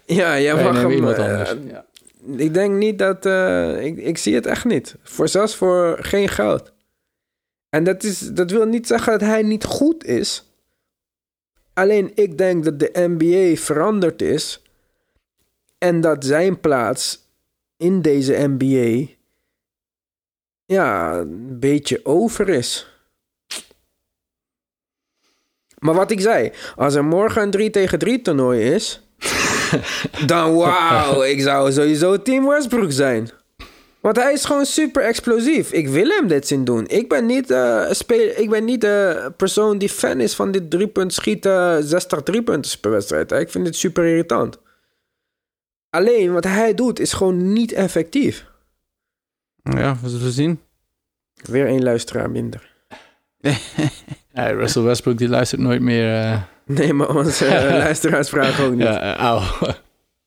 [0.05, 0.91] Ja, jij mag hem...
[0.91, 1.53] iemand eh, anders.
[1.69, 1.85] Ja.
[2.35, 3.25] Ik denk niet dat...
[3.25, 4.95] eh, ik, ik zie het echt niet.
[5.03, 6.71] Voor, zelfs voor geen geld.
[7.69, 10.51] En dat, is, dat wil niet zeggen dat hij niet goed is.
[11.73, 14.61] Alleen ik denk dat de NBA veranderd is.
[15.77, 17.27] En dat zijn plaats
[17.77, 19.11] in deze NBA...
[20.65, 22.96] Ja, een beetje over is.
[25.87, 29.01] Maar wat ik zei, als er morgen een 3 tegen 3 toernooi is,
[30.25, 33.29] dan wauw, ik zou sowieso Team Westbrook zijn.
[33.99, 35.71] Want hij is gewoon super explosief.
[35.71, 36.87] Ik wil hem dit zien doen.
[36.87, 40.51] Ik ben niet, eh, een speler, ik ben niet de persoon die fan is van
[40.51, 43.31] dit driepunt schieten, 60 driepunten per wedstrijd.
[43.31, 44.59] Ik vind dit super irritant.
[45.89, 48.45] Alleen wat hij doet is gewoon niet effectief.
[49.63, 50.59] ja, we zullen zien.
[51.33, 52.75] Weer één luisteraar minder.
[54.45, 56.21] Russell Westbrook die luistert nooit meer.
[56.23, 56.41] eh,
[56.77, 58.81] Nee, maar onze eh, luisteraars vragen ook niet.
[58.81, 59.41] ja, eh, auw.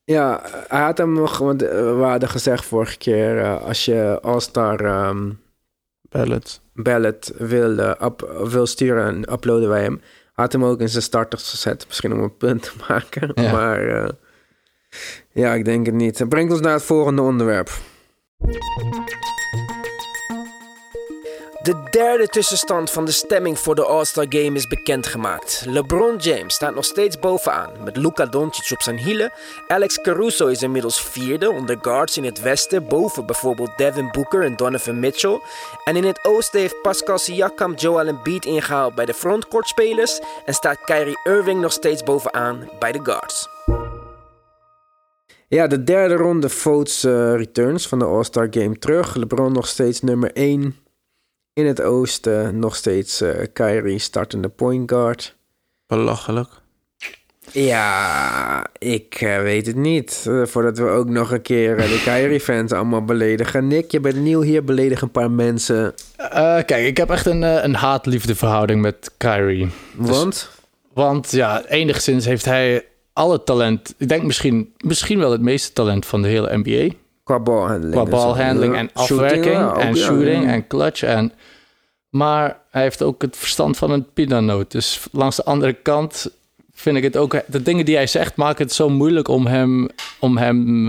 [0.03, 5.29] Ja, hij had hem nog, want we hadden gezegd vorige keer, als je All-Star ehm,
[6.01, 6.61] Ballot.
[6.73, 10.01] ballot wil, up- wil sturen, en uploaden wij hem.
[10.33, 13.31] Had hem ook in zijn starters gezet, misschien om een punt te maken.
[13.35, 13.51] Ja.
[13.51, 14.11] Maar
[15.31, 16.25] ja, ik denk het niet.
[16.29, 17.69] Brengt ons naar het volgende onderwerp.
[21.63, 25.63] De derde tussenstand van de stemming voor de All-Star Game is bekendgemaakt.
[25.67, 29.31] LeBron James staat nog steeds bovenaan, met Luka Doncic op zijn hielen.
[29.67, 34.55] Alex Caruso is inmiddels vierde onder guards in het westen, boven bijvoorbeeld Devin Booker en
[34.55, 35.39] Donovan Mitchell.
[35.83, 40.83] En in het oosten heeft Pascal Siakam Joel Embiid ingehaald bij de frontcourtspelers en staat
[40.83, 43.47] Kyrie Irving nog steeds bovenaan bij de guards.
[45.47, 49.15] Ja, de derde ronde votes eh, returns van de All-Star Game terug.
[49.15, 50.75] LeBron nog steeds nummer 1.
[51.53, 55.35] In het oosten nog steeds eh Kyrie startende point guard.
[55.87, 56.49] Belachelijk.
[57.51, 60.25] Ja, ik eh, weet het niet.
[60.27, 63.67] Eh, voordat we ook nog een keer de Kyrie-fans allemaal beledigen.
[63.67, 65.93] Nick, je bent nieuw hier, beledig een paar mensen.
[66.15, 69.69] Eh, kijk, ik heb echt een, een haat-liefde verhouding met Kyrie.
[69.95, 70.49] Want?
[70.93, 73.93] Want ja, enigszins heeft hij alle talent.
[73.97, 76.95] Ik denk misschien, misschien wel het meeste talent van de hele NBA.
[77.31, 77.93] Qua balhandling.
[77.93, 80.05] Qua en balhandling shooting, afwerking ja, ook, en ja.
[80.05, 81.03] shooting en clutch.
[81.03, 81.31] En,
[82.09, 84.71] maar hij heeft ook het verstand van een pinanoot.
[84.71, 86.31] Dus langs de andere kant
[86.73, 87.35] vind ik het ook...
[87.45, 89.89] De dingen die hij zegt maken het zo moeilijk om hem...
[90.19, 90.87] Om hem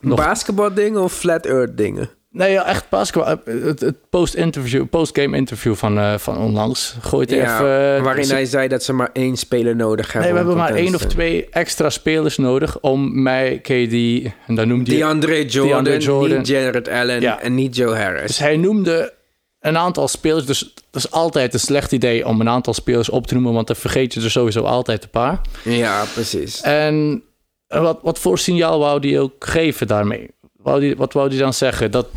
[0.00, 2.10] nog Basketbaldingen of flat earth dingen?
[2.32, 3.36] Nee, ja, echt basketbal.
[3.44, 6.96] Het, het post-interview, post-game interview van, eh, van onlangs.
[7.00, 7.96] Gooit Ja, even...
[7.96, 10.22] eh, waarin ze- hij zei dat ze maar één speler nodig hebben.
[10.22, 13.92] Nee, we hebben maar één of twee extra spelers nodig om mij KD...
[14.46, 15.00] En dan noemde hij...
[15.00, 16.36] DeAndre Jordan, DeAndre Jordan.
[16.38, 17.40] niet Jared Allen Ja.
[17.40, 18.26] en niet Joe Harris.
[18.26, 19.12] Dus hij noemde
[19.60, 20.46] een aantal spelers.
[20.46, 23.52] Dus dat is altijd een slecht idee om een aantal spelers op te noemen...
[23.52, 25.40] want dan vergeet je er sowieso altijd een paar.
[25.64, 26.60] Ja, precies.
[26.60, 27.22] En
[27.66, 30.30] wat, wat voor signaal wou hij ook geven daarmee?
[30.62, 31.90] Wou die, wat wou hij dan zeggen?
[31.90, 32.08] Dat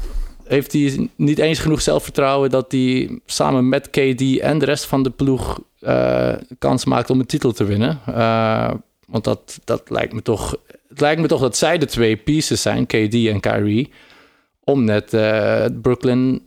[0.44, 5.04] heeft hij niet eens genoeg zelfvertrouwen dat hij samen met KD en de rest van
[5.04, 8.00] de ploeg eh, kans maakt om een titel te winnen.
[8.06, 8.72] Eh,
[9.08, 10.56] want dat, dat lijkt me toch.
[10.90, 13.92] Het lijkt me toch dat zij de twee pieces zijn, KD en Kyrie,
[14.64, 16.42] om net eh, Brooklyn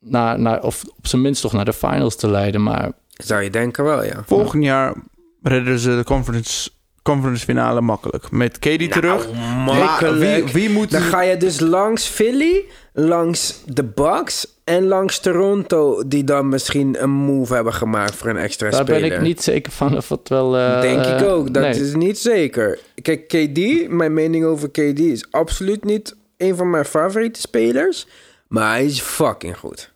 [0.00, 2.62] naar, naar, of op zijn minst toch naar de finals te leiden.
[2.62, 4.22] Maar Zou je denken wel, ja.
[4.26, 4.94] Volgend jaar
[5.42, 6.70] redden ze de conference,
[7.06, 8.30] conference finale makkelijk.
[8.30, 9.32] Met KD terug.
[9.32, 10.44] Maar makkelijk.
[10.44, 10.90] wie, wie moet...
[10.90, 16.02] Dan ga je dus langs Philly, langs de Bucks en langs Toronto...
[16.06, 19.00] die dan misschien een move hebben gemaakt voor een extra daar speler.
[19.08, 20.56] ben ik niet zeker van of het wel.
[20.56, 21.54] eh, Denk ik ook.
[21.54, 21.80] Dat nee.
[21.80, 22.78] is niet zeker.
[23.02, 28.06] Kijk, KD, mijn mening over KD is absoluut niet een van mijn favoriete spelers.
[28.48, 29.92] Maar hij is fucking goed.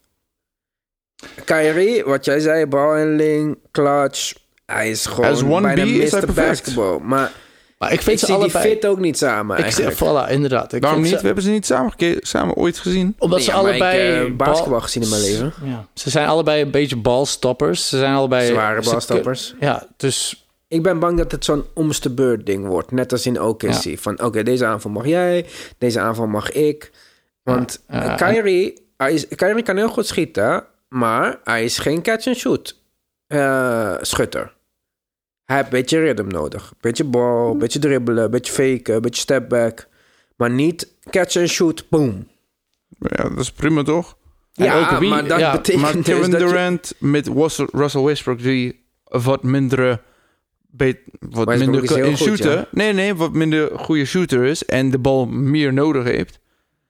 [1.44, 4.32] Kyrie, wat jij zei, balhandling, clutch.
[4.70, 6.26] Hij is gewoon As one bijna B is hij Mr.
[6.26, 6.48] perfect.
[6.48, 6.98] Basketball.
[7.02, 7.32] Maar
[7.78, 8.68] Maar ik ik vind ze zie die allebei.
[8.72, 10.26] fit ook niet samen ik zie, eigenlijk.
[10.28, 10.72] voilà, inderdaad.
[10.72, 11.10] Ik Waarom niet?
[11.10, 13.14] ze- We hebben ze niet samen, samen ooit gezien.
[13.18, 14.26] Omdat ze Ja, maar ik, allebei.
[14.26, 15.52] eh, basketbal gezien in mijn leven.
[15.64, 17.88] Ja, ze zijn allebei een beetje balstoppers.
[17.88, 18.46] Ze zijn allebei.
[18.46, 19.54] Zware ze- balstoppers.
[19.60, 20.44] Ja, dus.
[20.68, 22.90] Ik ben bang dat het zo'n omste beurt ding wordt.
[22.90, 23.98] Net als in OKC.
[23.98, 25.46] Van oké, deze aanval mag jij.
[25.78, 26.90] Deze aanval mag ik.
[27.42, 30.64] Want Ja, ja, Kyrie, hij is, Kyrie kan heel goed schieten.
[30.88, 32.76] Maar hij is geen catch-and-shoot
[33.26, 34.52] eh, schutter.
[35.50, 36.72] Hij heeft een beetje rhythm nodig.
[36.80, 39.86] Beetje bal, beetje dribbelen, beetje faken, beetje stepback.
[40.36, 42.28] Maar niet catch-and-shoot, boom.
[42.98, 44.16] Ja, dat is prima toch?
[44.54, 47.26] En Ja, ook wie- maar dat ja, betekent Maar dus Kevin dat je- Durant met
[47.26, 48.42] Russell Russell Westbrook...
[48.42, 50.00] die wat mindere...
[50.70, 52.50] bet- wat Westbrook minder is heel in goed, shooten.
[52.50, 52.66] ja.
[52.70, 54.64] Nee, nee, wat minder goede shooter is...
[54.64, 56.38] en de bal meer nodig heeft...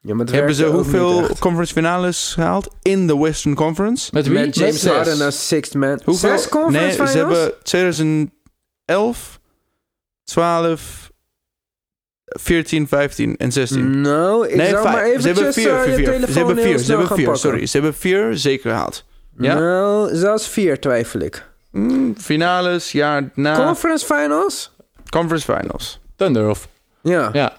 [0.03, 2.75] Ja, hebben ze hoeveel conference finales gehaald...
[2.83, 4.11] in de Western Conference?
[4.13, 4.39] Met wie?
[4.39, 4.87] Met James.
[4.87, 6.01] Harden als sixth man.
[6.05, 6.39] Hoeveel?
[6.39, 7.39] Zes conference nee, finals?
[7.63, 8.33] ze hebben
[8.91, 9.41] 2011,
[10.25, 11.11] 12,
[12.25, 14.01] 14, 15 en 16.
[14.01, 14.95] Nou, ik nee, zou vijf.
[14.95, 16.29] maar eventjes ze hebben vier, eh, vier, vier.
[16.29, 17.67] Ze hebben vier, ze hebben vier, sorry.
[17.67, 19.05] Ze hebben vier zeker gehaald.
[19.39, 19.55] Ja?
[19.55, 21.49] Nou, zelfs vier twijfel ik.
[21.71, 24.73] Mm, finales, jaar na Conference finals?
[25.09, 26.01] conference finals.
[26.17, 26.69] Thunder of.
[27.03, 27.31] Ja.
[27.33, 27.57] Ja.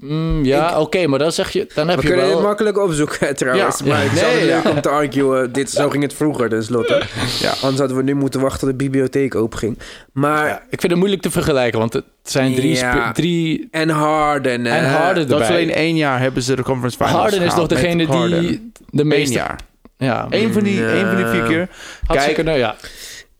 [0.00, 1.66] Mm, ja, oké, maar dan zeg je.
[1.74, 2.36] Dan heb We je kunnen wel.
[2.36, 3.78] dit makkelijk opzoeken trouwens.
[3.78, 3.86] Ja.
[3.86, 4.70] Maar ik Nee, zou het leuk ja.
[4.70, 5.52] om te arguen.
[5.52, 7.02] Dit, zo ging het vroeger tenslotte.
[7.40, 7.50] Ja.
[7.50, 9.78] Anders hadden we nu moeten wachten tot de bibliotheek openging.
[10.12, 10.46] Maar...
[10.46, 12.78] Ja, ik vind het moeilijk te vergelijken, want het zijn drie.
[13.12, 14.66] Drie En Harden.
[14.66, 17.66] en Harden Dat is alleen één jaar hebben ze de conference finals Harden is toch
[17.68, 19.34] degene die de meeste.
[19.34, 19.58] jaar.
[19.96, 20.92] Ja, Eén van, die, Ja.
[20.92, 21.68] één van die vier keer.
[22.06, 22.76] had ze Kijk, kunnen, ja.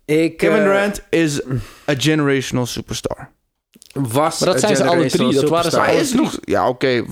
[0.04, 1.40] Ik, Kevin eh, Durant is
[1.90, 3.30] a generational superstar.
[3.92, 5.84] Was Maar dat zijn ze alle drie, dat waren ze superstar.
[5.84, 6.38] Hij alle is nog...
[6.40, 7.04] Ja, oké.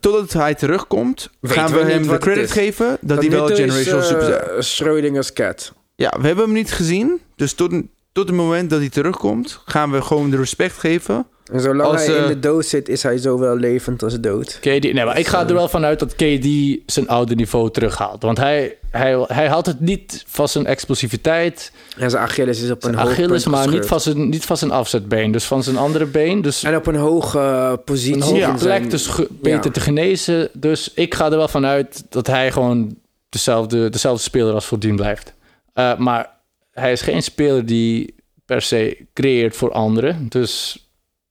[0.00, 2.50] Totdat hij terugkomt, Weten gaan we hem de credit is.
[2.50, 2.98] geven...
[3.00, 5.72] dat, hij wel is, generational superstar Schrodinger's cat.
[5.94, 7.20] Ja, we hebben hem niet gezien.
[7.36, 7.70] Dus tot,
[8.12, 12.06] tot het moment dat hij terugkomt, gaan we gewoon de respect geven En zolang Als,
[12.06, 14.58] hij in eh, de dood zit, is hij zowel levend als dood.
[14.60, 16.46] KD, nee, maar ik ga er wel vanuit dat KD
[16.86, 18.22] zijn oude niveau terughaalt.
[18.22, 21.72] Want hij, hij, hij haalt het niet van zijn explosiviteit.
[21.98, 24.56] En zijn Achilles is op een Zijn hoog Achilles, maar niet van, zijn, niet van
[24.56, 25.30] zijn afzetbeen.
[25.32, 26.42] Dus van zijn andere been.
[26.42, 28.14] Dus En op een hoge eh, positie.
[28.14, 29.70] een hoge in plek, zijn- dus ge- beter Ja.
[29.70, 30.48] te genezen.
[30.52, 32.96] Dus ik ga er wel vanuit dat hij gewoon
[33.28, 35.34] dezelfde, dezelfde speler als voordien blijft.
[35.72, 36.30] Eh, maar
[36.72, 40.26] hij is geen speler die per se creëert voor anderen.
[40.28, 40.80] Dus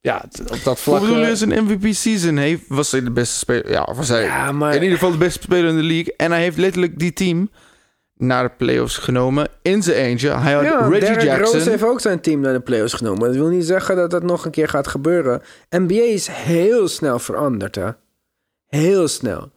[0.06, 1.00] ja, op dat Hoe vlak...
[1.02, 3.70] bedoel je, eh, zijn MVP-season heeft, was hij de beste speler?
[3.72, 6.14] Ja, was hij Ja, maar- in ieder geval de beste speler in de league.
[6.18, 7.50] En hij heeft letterlijk die team
[8.18, 10.30] naar de playoffs genomen in zijn eentje.
[10.30, 11.54] Hij had Ja, Reggie Derrick Jackson.
[11.60, 13.20] Rose heeft ook zijn team naar de playoffs genomen.
[13.28, 15.42] Dat wil niet zeggen dat dat nog een keer gaat gebeuren.
[15.70, 17.90] NBA is heel snel veranderd, hè.
[18.68, 19.52] Heel snel.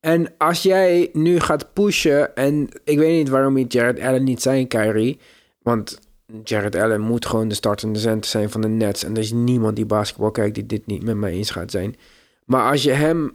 [0.00, 2.34] En als jij nu gaat pushen...
[2.36, 5.18] en ik weet niet waarom je Jared Allen niet zijn, Kyrie...
[5.62, 5.98] want
[6.44, 9.04] Jared Allen moet gewoon de startende center zijn van de Nets...
[9.04, 11.96] en er is niemand die basketbal kijkt die dit niet met mij eens gaat zijn.
[12.44, 13.32] Maar als je hem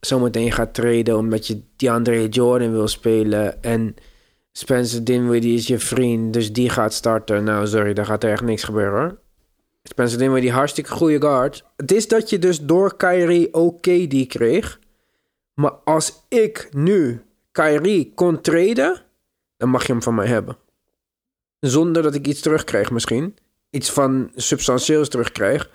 [0.00, 1.16] zometeen gaat treden...
[1.16, 3.62] omdat je DeAndre Jordan wil spelen...
[3.62, 3.94] en
[4.52, 7.44] Spencer Dinwiddie is je vriend, dus die gaat starten.
[7.44, 9.18] Nou, sorry, daar gaat er echt niks gebeuren hoor.
[9.82, 11.64] Spencer Dinwiddie, hartstikke goede guard.
[11.76, 14.78] Het is dat je dus door Kyrie ook KD kreeg.
[15.54, 17.22] Maar als ik nu
[17.52, 19.02] Kyrie kon traden,
[19.56, 20.56] dan mag je hem van mij hebben.
[21.60, 23.36] Zonder dat ik iets terugkrijg misschien.
[23.70, 25.70] Iets van substantieels terugkrijg.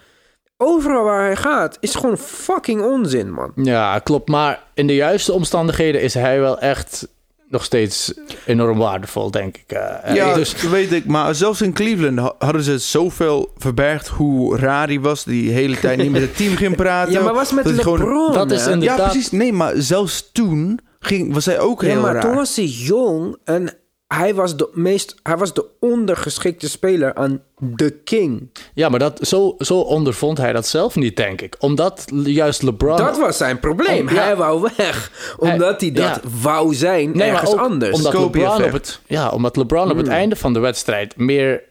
[0.57, 3.51] Overal waar hij gaat, is gewoon fucking onzin, man.
[3.55, 4.29] Ja, klopt.
[4.29, 7.07] Maar in de juiste omstandigheden is hij wel echt
[7.49, 8.13] nog steeds
[8.45, 9.71] enorm waardevol, denk ik.
[9.71, 11.05] Eh, Ja, dus dat weet ik.
[11.05, 15.23] Maar zelfs in Cleveland ha- hadden ze zoveel verbergd hoe raar hij was.
[15.23, 17.13] Die hele tijd niet met het team ging praten.
[17.13, 19.31] Ja, maar was met Dat gewoon- LeBron, dat is een- Ja, inderdaad- precies.
[19.31, 22.21] Nee, maar zelfs toen ging, was hij ook heel Ja, maar raar.
[22.21, 23.73] toen was hij jong en
[24.07, 28.49] hij was de meest, hij was de ondergeschikte speler aan de king.
[28.73, 31.55] ja, maar dat, zo, zo ondervond hij dat zelf niet, denk ik.
[31.59, 32.97] Omdat juist LeBron...
[32.97, 34.07] Dat was zijn probleem.
[34.07, 34.23] Oh, ja.
[34.23, 36.29] Hij wou weg, omdat hij dat ja.
[36.41, 37.95] wou zijn Nee, ergens ook anders.
[37.95, 41.63] Omdat Kobe LeBron, op het, ja, omdat LeBron op het einde van de wedstrijd meer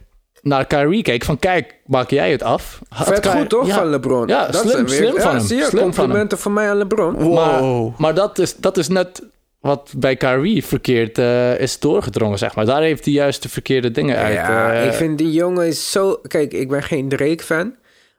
[0.43, 1.25] naar Kyrie keek.
[1.25, 2.79] Van kijk, maak jij het af?
[2.89, 4.27] Had Vet Kyrie- goed toch ja, van LeBron?
[4.27, 5.47] Ja, Dat slim, weer- slim ja, van hem.
[5.47, 5.93] Zie je, slim van hem.
[5.95, 7.15] complimenten van mij aan LeBron.
[7.15, 7.35] Wow.
[7.35, 9.23] Maar, maar dat, is, dat is net
[9.65, 12.65] wat bij Kyrie verkeerd eh, is doorgedrongen, zeg maar.
[12.65, 14.35] Daar heeft hij juist de verkeerde dingen uit.
[14.35, 16.21] ja, eh, ik vind die jongen is zo...
[16.29, 17.75] Kijk, ik ben geen Drake-fan.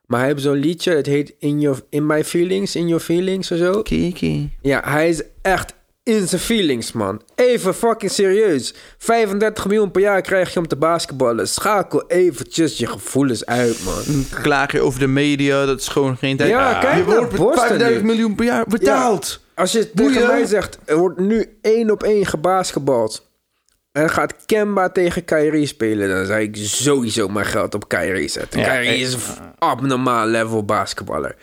[0.06, 3.52] Maar hij heeft zo'n liedje, het heet In, your, in My Feelings, In Your Feelings
[3.52, 3.82] of zo.
[3.82, 4.52] Kiki.
[4.62, 5.74] Ja, hij is echt
[6.04, 7.22] in zijn feelings, man.
[7.36, 8.74] Even fucking serieus.
[8.98, 11.48] 35 miljoen per jaar krijg je om te basketballen.
[11.48, 14.26] Schakel eventjes je gevoelens uit, man.
[14.42, 16.50] Klaag je over de media, dat is gewoon geen tijd.
[16.50, 18.08] Ja, kijk je wordt Boston 35 nu.
[18.08, 19.44] miljoen per jaar betaald.
[19.56, 20.14] Als je Boeien.
[20.14, 23.32] tegen mij zegt, er wordt nu één op één gebasketbald...
[23.92, 26.10] en gaat Kemba tegen Kyrie spelen...
[26.10, 28.60] dan zou ik sowieso mijn geld op Kyrie zetten.
[28.60, 29.20] Ja, Kyrie ik- is een
[29.58, 31.36] abnormaal level basketballer.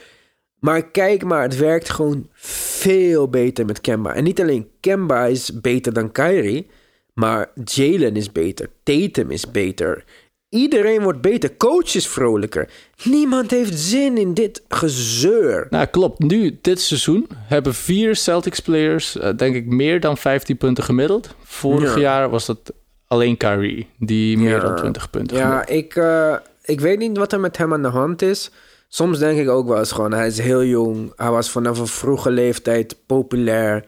[0.58, 4.14] Maar kijk maar, het werkt gewoon veel beter met Kemba.
[4.14, 6.70] En niet alleen Kemba is beter dan Kyrie...
[7.14, 10.04] maar Jalen is beter, Tatum is beter...
[10.52, 12.68] Iedereen wordt beter, coach is vrolijker.
[13.04, 15.66] Niemand heeft zin in dit gezeur.
[15.70, 16.18] Nou, klopt.
[16.18, 21.34] Nu, dit seizoen, hebben vier Celtics-players, eh, denk ik, meer dan 15 punten gemiddeld.
[21.42, 22.00] Vorig Ja.
[22.00, 22.72] jaar was dat
[23.06, 25.84] alleen Kyrie, die meer dan 20 punten Ja, gemiddeld.
[25.84, 26.34] ik, eh,
[26.64, 28.50] ik weet niet wat er met hem aan de hand is.
[28.88, 31.12] Soms denk ik ook wel eens gewoon, hij is heel jong.
[31.16, 33.84] Hij was vanaf een vroege leeftijd populair.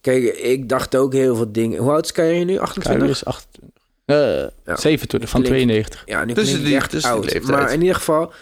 [0.00, 1.78] Kijk, ik dacht ook heel veel dingen.
[1.80, 2.58] Hoe oud is Kyrie nu?
[2.58, 2.92] 28?
[2.92, 3.82] Kyrie is 28.
[4.04, 4.16] Eh,
[4.64, 6.02] 27 van Klinkt- 92.
[6.06, 7.20] Ja, nu hij die- echt oud.
[7.24, 7.46] leeftijd.
[7.46, 8.32] Maar in ieder geval,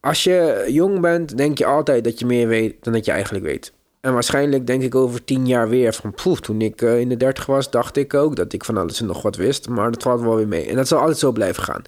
[0.00, 3.44] als je jong bent, denk je altijd dat je meer weet dan dat je eigenlijk
[3.44, 3.72] weet.
[4.00, 6.14] En waarschijnlijk denk ik over tien jaar weer van...
[6.14, 9.00] Poef, toen ik eh, in de dertig was, dacht ik ook dat ik van alles
[9.00, 9.68] en nog wat wist.
[9.68, 10.66] Maar dat valt wel weer mee.
[10.66, 11.82] En dat zal altijd zo blijven gaan.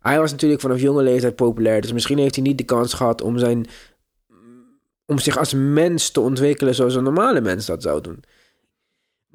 [0.00, 1.80] Hij was natuurlijk vanaf jonge leeftijd populair.
[1.80, 3.66] Dus misschien heeft hij niet de kans gehad om, zijn,
[5.06, 6.74] om zich als mens te ontwikkelen...
[6.74, 8.22] zoals een normale mens dat zou doen.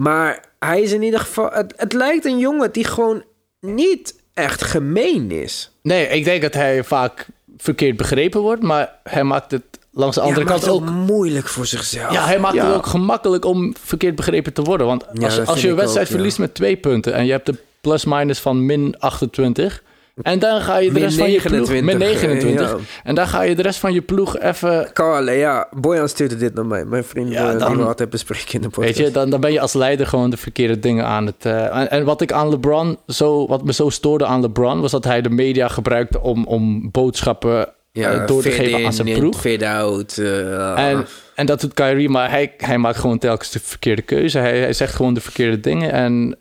[0.04, 1.50] Maar hij is in ieder geval...
[1.52, 3.24] Het, het lijkt een jongen die gewoon
[3.60, 5.72] niet echt gemeen is.
[5.82, 7.28] Nee, ik denk dat hij vaak
[7.58, 10.90] verkeerd begrepen wordt, maar hij maakt het langs de andere ja, kant het ook...
[10.90, 12.14] moeilijk voor zichzelf.
[12.14, 12.66] Ja, hij maakt Ja.
[12.66, 14.88] het ook gemakkelijk om verkeerd begrepen te worden.
[14.88, 16.18] Want als, als je een wedstrijd ook, ja.
[16.18, 19.84] verliest met twee punten en je hebt de plus-minus van min 28...
[20.22, 21.70] En dan ga je de rest van je ploeg...
[21.70, 22.70] 29, Min 29.
[22.72, 22.78] ja.
[23.04, 24.90] En dan ga je de rest van je ploeg even...
[24.94, 25.68] Carle, ja.
[25.72, 26.86] Bojan stuurde dit naar mij.
[26.86, 28.98] Mijn vriend Ja, Bojan, dan- die we altijd bespreken in de podcast.
[28.98, 31.46] Weet je, dan, dan ben je als leider gewoon de verkeerde dingen aan het...
[31.46, 34.82] eh, en, en wat ik aan LeBron, zo, wat me zo stoorde aan LeBron...
[34.82, 39.14] was dat hij de media gebruikte om, om boodschappen eh, door te geven aan zijn
[39.20, 39.40] ploeg.
[39.40, 40.18] Fit out.
[40.18, 41.06] eh, En,
[41.36, 44.38] en dat doet Kyrie, maar hij, hij maakt gewoon telkens de verkeerde keuze.
[44.40, 45.92] Hij, hij zegt gewoon de verkeerde dingen.
[45.92, 46.38] En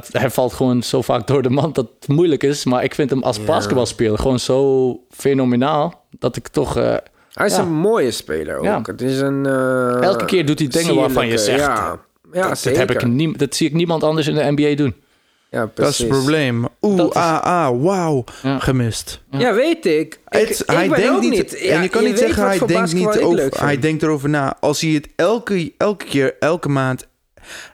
[0.00, 2.64] dat, hij valt gewoon zo vaak door de mand dat het moeilijk is.
[2.64, 6.04] Maar ik vind hem als basketbalspeler gewoon zo fenomenaal...
[6.18, 6.76] dat ik toch...
[6.76, 6.94] eh,
[7.32, 7.62] Hij is Ja.
[7.62, 8.64] een mooie speler ook.
[8.64, 8.80] Ja.
[8.82, 9.46] Het is een...
[9.46, 11.98] eh, Elke keer doet hij dingen waarvan je zegt, Ja,
[12.32, 12.78] ja dat, zeker.
[12.78, 14.94] heb ik niet, dat zie ik niemand anders in de NBA doen.
[15.50, 16.66] Ja, Dat is het probleem.
[16.82, 18.24] Oeh, is- ah, ah, wauw.
[18.42, 18.58] Ja.
[18.58, 19.20] Gemist.
[19.30, 20.20] Ja, weet ik.
[20.28, 22.92] ik, ik hij ben denkt ook niet, en Ja, je kan niet zeggen hij denkt
[22.94, 23.48] niet over.
[23.64, 24.56] Hij denkt erover na.
[24.60, 27.06] Als hij het elke, elke keer, elke maand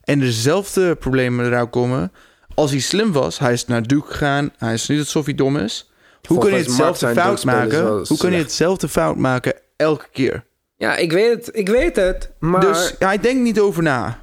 [0.04, 2.12] en dezelfde problemen eruit komen.
[2.54, 4.52] Als hij slim was, hij is naar Duke gegaan.
[4.58, 5.90] Hij is niet alsof hij dom is.
[6.26, 7.80] Hoe kan hij Volgens Mark hetzelfde fout maken?
[7.88, 8.42] Hoe kan hij slecht.
[8.42, 10.44] hetzelfde fout maken elke keer?
[10.76, 11.56] Ja, ik weet het.
[11.56, 12.30] Ik weet het.
[12.38, 12.60] Maar...
[12.60, 14.18] Dus hij denkt niet over na.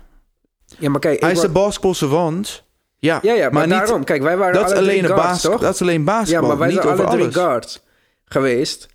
[0.80, 1.22] ja, maar kijk.
[1.22, 2.64] Hij is de basketbal savant.
[3.00, 4.04] Ja, Ja, ja, maar, niet, daarom.
[4.04, 5.62] Kijk, wij waren dat, is alle alleen drie de guards, toch?
[5.62, 7.36] dat is alleen Ja, basketbal, maar wij niet zijn over alle drie alles.
[7.36, 7.84] guards
[8.26, 8.88] geweest.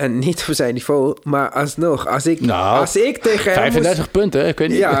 [0.00, 2.06] En niet op zijn niveau, maar alsnog.
[2.06, 4.78] Als ik, Nou, als ik tegen hem moest- 35 punten, ik weet niet.
[4.78, 5.00] Ja.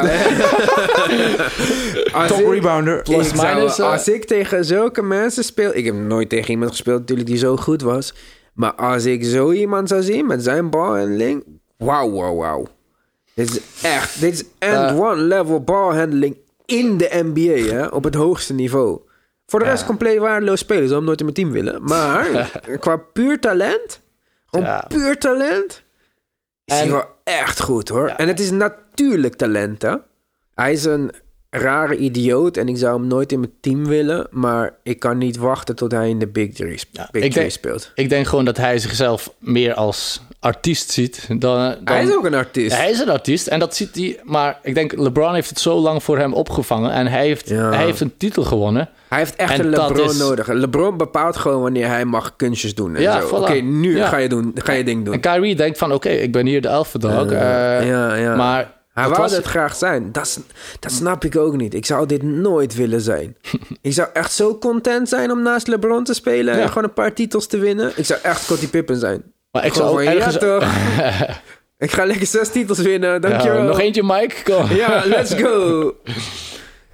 [2.12, 3.02] als Top ik- rebounder.
[3.02, 5.76] Plus ik zou- minus, als ik tegen zulke mensen speel...
[5.76, 8.14] Ik heb nooit tegen iemand gespeeld natuurlijk die zo goed was.
[8.54, 11.44] Maar als ik zo iemand zou zien met zijn balhandling...
[11.76, 12.66] Wauw, wauw, wauw.
[13.34, 14.20] Dit is echt...
[14.20, 15.00] Dit is and Eh.
[15.00, 16.36] one level balhandling
[16.66, 17.86] in de NBA, hè.
[17.86, 19.00] Op het hoogste niveau.
[19.46, 20.84] Voor de rest compleet waardeloos spelen.
[20.84, 21.82] Zou hem nooit in mijn team willen.
[21.84, 24.00] Maar qua puur talent...
[24.50, 24.84] Gewoon Ja.
[24.88, 25.82] puur talent...
[26.64, 28.08] Is hij wel echt goed, hoor.
[28.08, 29.94] En het is natuurlijk talent, hè.
[30.54, 31.10] Hij is een
[31.50, 34.26] rare idioot en ik zou hem nooit in mijn team willen.
[34.30, 37.30] Maar ik kan niet wachten tot hij in de Big Three, sp- Ja, Big ik
[37.30, 37.92] Three denk- speelt.
[37.94, 41.38] Ik denk gewoon dat hij zichzelf meer als artiest ziet dan...
[41.38, 42.76] dan Hij is ook een artiest.
[42.76, 44.20] Hij is een artiest en dat ziet hij...
[44.24, 46.90] Maar ik denk, LeBron heeft het zo lang voor hem opgevangen...
[46.92, 47.70] en hij heeft, Ja.
[47.72, 48.88] hij heeft een titel gewonnen.
[49.08, 50.48] Hij heeft echt En een LeBron is- nodig.
[50.48, 52.96] LeBron bepaalt gewoon wanneer hij mag kunstjes doen.
[52.96, 53.30] en Ja, voilà.
[53.32, 54.08] Oké, nu Ja.
[54.08, 55.14] ga je, doen, ga je ding doen.
[55.14, 57.12] En Kyrie denkt van, oké, ik ben hier de alpha dog.
[57.30, 58.34] eh, ja, ja.
[58.36, 60.12] Maar Hij dat wou was- het graag zijn.
[60.12, 60.40] Dat,
[60.80, 61.74] dat snap ik ook niet.
[61.74, 63.36] Ik zou dit nooit willen zijn.
[63.82, 66.54] ik zou echt zo content zijn om naast LeBron te spelen...
[66.60, 67.92] En gewoon een paar titels te winnen.
[67.96, 69.22] Ik zou echt Scottie Pippen zijn.
[69.52, 70.34] Maar ik zou ook ergens...
[70.34, 70.64] Ja, toch?
[71.86, 73.10] ik ga lekker zes titels winnen.
[73.12, 73.62] Ja, Dankjewel.
[73.62, 74.34] nog eentje, Mike?
[74.44, 74.76] Kom.
[74.76, 75.92] Ja, let's go.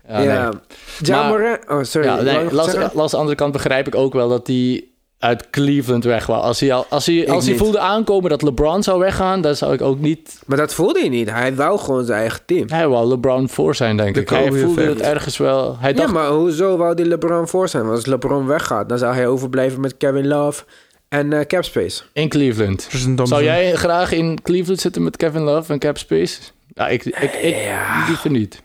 [0.08, 0.42] Ja, ja.
[0.50, 0.60] nee.
[1.02, 2.06] Ja, Maar- Morant- Oh, sorry.
[2.08, 4.84] Ja, nee, de andere kant begrijp ik ook wel dat hij
[5.18, 6.42] uit Cleveland weg wou.
[6.42, 7.62] Als hij, al, als hij, als hij niet.
[7.62, 10.38] voelde aankomen dat LeBron zou weggaan, dan zou ik ook niet...
[10.46, 11.30] Maar dat voelde hij niet.
[11.30, 12.64] Hij wou gewoon zijn eigen team.
[12.70, 14.28] Hij wou LeBron voor zijn, denk De ik.
[14.28, 14.98] Hij voelde effect.
[14.98, 15.76] het ergens wel.
[15.80, 17.82] Hij Ja, dacht, maar hoezo wou die LeBron voor zijn?
[17.84, 20.64] Want als LeBron weggaat, dan zou hij overblijven met Kevin Love
[21.08, 22.02] en eh Capspace.
[22.12, 22.88] in Cleveland.
[23.22, 26.40] Zou jij graag in Cleveland zitten met Kevin Love en Cap Space?
[26.74, 28.04] Ja, ik, ik, ik Ja.
[28.08, 28.62] liever niet.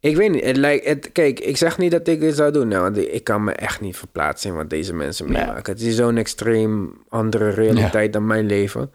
[0.00, 0.44] Ik weet niet.
[0.44, 2.68] Het lijkt, het, kijk, ik zeg niet dat ik dit zou doen.
[2.68, 5.42] Nou, want ik kan me echt niet verplaatsen in wat deze mensen Nee.
[5.44, 5.72] meemaken.
[5.72, 8.92] Het is zo'n extreem andere realiteit dan mijn leven.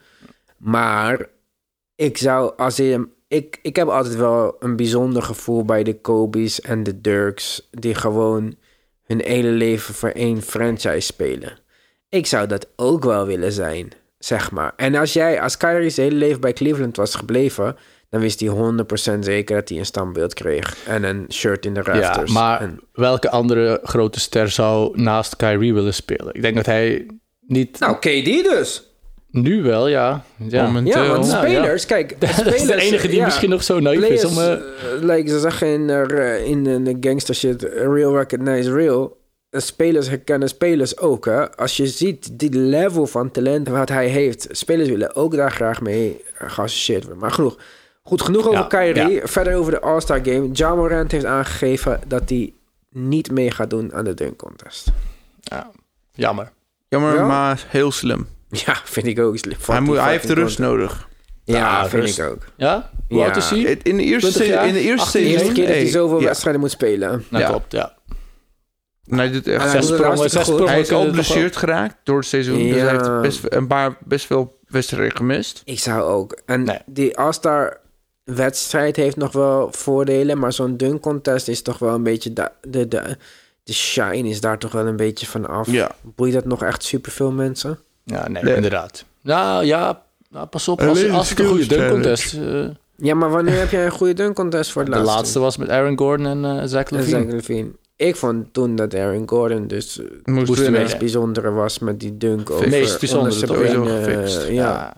[0.58, 1.26] Maar
[1.95, 6.62] ik zou, als je, ik, ik heb altijd wel een bijzonder gevoel bij de Kobe's
[6.62, 8.56] en de Dirks, die gewoon
[9.06, 11.60] hun hele leven voor één franchise spelen.
[12.12, 14.74] Ik zou dat ook wel willen zijn, zeg maar.
[14.76, 17.76] En als jij, als Kyrie zijn hele leven bij Cleveland was gebleven,
[18.09, 18.49] dan wist hij
[19.16, 22.32] 100% zeker dat hij een standbeeld kreeg en een shirt in de Ja, rafters.
[22.32, 26.34] maar En- welke andere grote ster zou naast Kyrie willen spelen?
[26.34, 27.05] Ik denk dat hij
[27.47, 27.80] niet...
[27.80, 28.84] nou, KD dus.
[29.30, 30.24] nu wel, ja.
[30.38, 30.66] ja.
[30.66, 31.03] Momenteel.
[31.03, 34.03] Ja, want Nou, spelers, kijk, Dat is de enige die ja, misschien nog zo naïef
[34.07, 34.38] is om...
[35.01, 39.20] Like ze zeggen in, eh, in, in de gangster shit, real recognize real.
[39.52, 41.26] Spelers herkennen spelers ook.
[41.26, 41.56] Hè?
[41.58, 45.82] Als je ziet die level van talent wat hij heeft, spelers willen ook daar graag
[45.82, 47.20] mee geassocieerd worden.
[47.22, 47.58] Maar genoeg.
[48.04, 49.22] Goed, genoeg over Ja, Kyrie.
[49.24, 50.49] Verder over de All-Star Game.
[50.54, 52.54] Ja Morant heeft aangegeven dat hij
[52.89, 54.88] niet mee gaat doen aan de dunk contest.
[55.41, 55.72] ja,
[56.14, 56.52] jammer.
[56.88, 57.26] Jammer, Ja?
[57.26, 58.28] maar heel slim.
[58.49, 59.38] Ja, vind ik ook.
[59.38, 59.58] slim.
[59.66, 60.60] Hij, moet, hij heeft de rust contest.
[60.78, 61.10] nodig.
[61.43, 62.20] Ja, Ja, vind rust.
[62.20, 62.41] ik ook.
[62.58, 62.89] Ja?
[63.10, 63.26] Hoe Ja.
[63.26, 63.60] oud is hij?
[63.60, 64.68] Het- In de eerste, 20 jaar?
[64.68, 65.64] in de eerste 18 De eerste seizoen...
[65.66, 66.26] keer dat hij zoveel ja.
[66.26, 67.26] wedstrijden moet spelen.
[67.30, 67.49] Nou, Ja.
[67.49, 67.93] klopt, ja.
[69.08, 69.62] En hij doet echt...
[69.62, 70.54] Hij Zes doet het sprongen, hartstikke zes goed.
[70.54, 70.72] sprongen.
[70.74, 72.58] hij is al geblesseerd geraakt door het seizoen.
[72.70, 75.62] Dus hij heeft best, een paar, best veel wedstrijden gemist.
[75.66, 76.38] Ik zou ook.
[76.45, 76.78] En Nee.
[76.86, 77.78] die All-Star
[78.24, 82.52] wedstrijd heeft nog wel voordelen, maar zo'n dunk contest is toch wel een beetje de,
[82.68, 83.18] de, de,
[83.64, 85.72] de shine is daar toch wel een beetje van af.
[85.72, 85.91] Ja.
[86.02, 87.80] Boeit dat nog echt superveel mensen?
[88.04, 88.56] Ja, nee, Nee.
[88.56, 89.06] inderdaad.
[89.22, 90.82] Nou ja, nou, pas op.
[90.82, 92.34] Als, een als het een goede dunk contest...
[92.34, 95.16] eh, Ja, maar wanneer heb jij een goede dunk contest voor het de laatste?
[95.18, 97.22] laatste was met Aaron Gordon en eh Zach En Levine.
[97.24, 97.72] Zach Levine.
[98.02, 101.99] Ik vond toen dat Aaron Gordon dus eh, Moest Moest het meest bijzondere was met
[101.99, 103.84] die dunk over meest bijzondere onder toch?
[103.84, 104.47] benen, gefixt.
[104.47, 104.95] ja.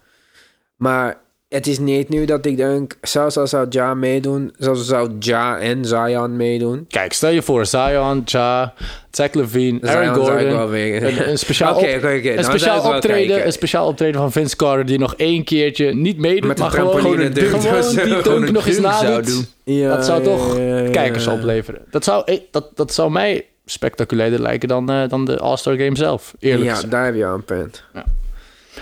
[0.75, 1.22] Maar
[1.53, 5.59] het is niet nu dat ik denk, zelfs al zou Ja meedoen, zelfs zou Ja
[5.59, 6.85] en Zion meedoen.
[6.89, 8.73] Kijk, stel je voor Zion, Ja,
[9.11, 10.73] Zach Levine, Zion Aaron Gordon.
[10.73, 15.43] Een, een speciaal, een wel optreden, een speciaal optreden van Vince Carter die nog één
[15.43, 18.03] keertje niet meedoet, Met maar een gewoon, gewoon, dunk gewoon of zo.
[18.03, 19.27] die dunk een nog eens nadoet.
[19.27, 19.45] doen.
[19.75, 20.89] Ja, Dat zou toch ja, ja, ja.
[20.89, 21.81] kijkers opleveren.
[21.91, 25.95] Dat zou, eh, dat, dat zou mij spectaculairder lijken dan, eh, dan de All-Star Game
[25.97, 26.91] zelf, eerlijk Ja, gezegd.
[26.91, 27.83] daar heb je al een punt.
[27.93, 28.03] Ja.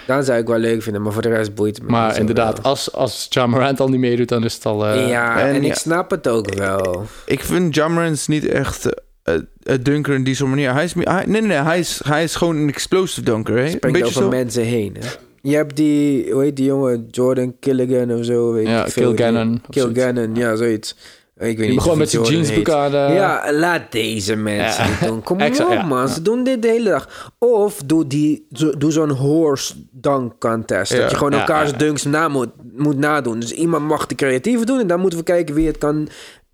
[0.07, 2.17] Dat zou ik wel leuk vinden, maar voor de rest boeit het me niet Maar
[2.17, 2.71] inderdaad, wel.
[2.71, 4.85] als, als Ja Morant al niet meedoet, dan is het al...
[4.87, 5.67] eh, ja, en en, ja.
[5.67, 7.05] ik snap het ook wel.
[7.25, 10.73] Ik vind Jammerans niet echt eh, een dunker in die soort manier.
[10.73, 13.55] Hij is, hij, nee, nee, nee, hij is, hij is gewoon een explosive dunker.
[13.55, 13.63] Hè?
[13.63, 14.37] Een Springt beetje over zo.
[14.37, 14.95] mensen heen.
[14.99, 15.07] Hè?
[15.41, 18.51] Je hebt die, hoe heet die jongen, Jordan Killigan of zo.
[18.53, 19.13] Weet Ja, ik veel.
[19.13, 19.61] Kilgannon.
[19.69, 20.95] Kilgannon, ja, zoiets.
[21.41, 22.23] Ik weet Die niet of met zijn
[22.69, 22.93] aan.
[22.93, 25.07] eh, Ja, laat deze mensen Ja.
[25.07, 25.23] doen.
[25.23, 25.83] Kom Exact, op, ja.
[25.85, 26.09] man.
[26.09, 27.31] Ze doen dit de hele dag.
[27.39, 30.91] Of doe, die, zo- doe zo'n horse dunk contest.
[30.97, 33.39] Dat je gewoon elkaars dunks na moet, moet nadoen.
[33.39, 34.79] Dus iemand mag de creatieve doen.
[34.79, 36.07] En dan moeten we kijken wie het kan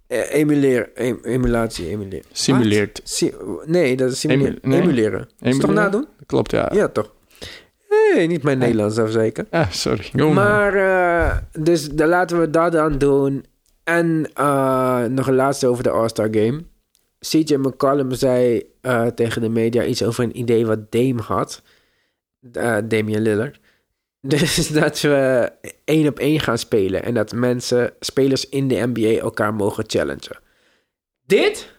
[0.08, 0.96] eh, emuleren.
[0.96, 2.26] Em- emulatie, emuleren.
[2.32, 3.02] Simuleert.
[3.04, 3.34] Si-
[3.66, 4.58] nee, dat is simuleren.
[4.62, 4.82] Emu- nee.
[4.82, 5.30] Emuleren.
[5.40, 6.08] Is het toch nadoen?
[6.26, 6.70] Klopt, ja.
[6.74, 7.14] Ja, toch?
[8.14, 9.46] Hey, niet mijn Nederlands, even zeker.
[9.52, 10.10] Ah, sorry.
[10.14, 10.36] Jongen.
[10.36, 13.46] Maar, eh, dus dan laten we dat dan doen.
[13.88, 16.64] En eh, nog een laatste over de All-Star Game.
[17.20, 21.62] CJ McCollum zei eh, tegen de media iets over een idee wat Dame had.
[22.52, 23.60] Eh, Damian Lillard.
[24.22, 25.52] Dus dat we
[25.86, 27.04] één op één gaan spelen.
[27.04, 30.40] En dat mensen, spelers in de NBA, elkaar mogen challengen.
[31.26, 31.72] Dit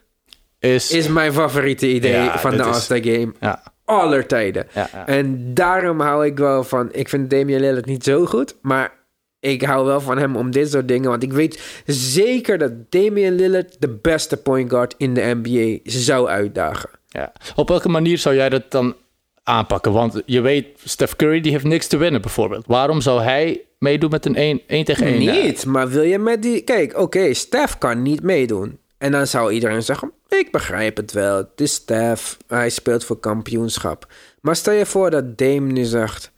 [0.59, 3.33] Is, is mijn favoriete idee Ja, van de All-Star Game.
[3.41, 4.67] ja, Aller tijden.
[4.75, 5.07] ja.
[5.07, 6.89] En daarom hou ik wel van...
[6.93, 8.93] Ik vind Damian Lillard niet zo goed, maar
[9.41, 11.11] ik hou wel van hem om dit soort dingen.
[11.11, 16.29] Want ik weet zeker dat Damian Lillard de beste point guard in de NBA zou
[16.29, 16.91] uitdagen.
[17.09, 17.33] Ja.
[17.55, 18.95] Op welke manier zou jij dat dan
[19.43, 19.93] aanpakken?
[19.93, 22.67] Want je weet, Steph Curry die heeft niks te winnen bijvoorbeeld.
[22.67, 25.19] Waarom zou hij meedoen met een 1, 1 tegen 1?
[25.19, 26.61] Niet, maar wil je met die...
[26.61, 28.79] Kijk, oké, Steph kan niet meedoen.
[28.99, 30.13] En dan zou iedereen zeggen...
[30.29, 32.37] Ik begrijp het wel, het is Steph.
[32.47, 34.07] Hij speelt voor kampioenschap.
[34.41, 36.33] Maar stel je voor dat Dame nu zegt...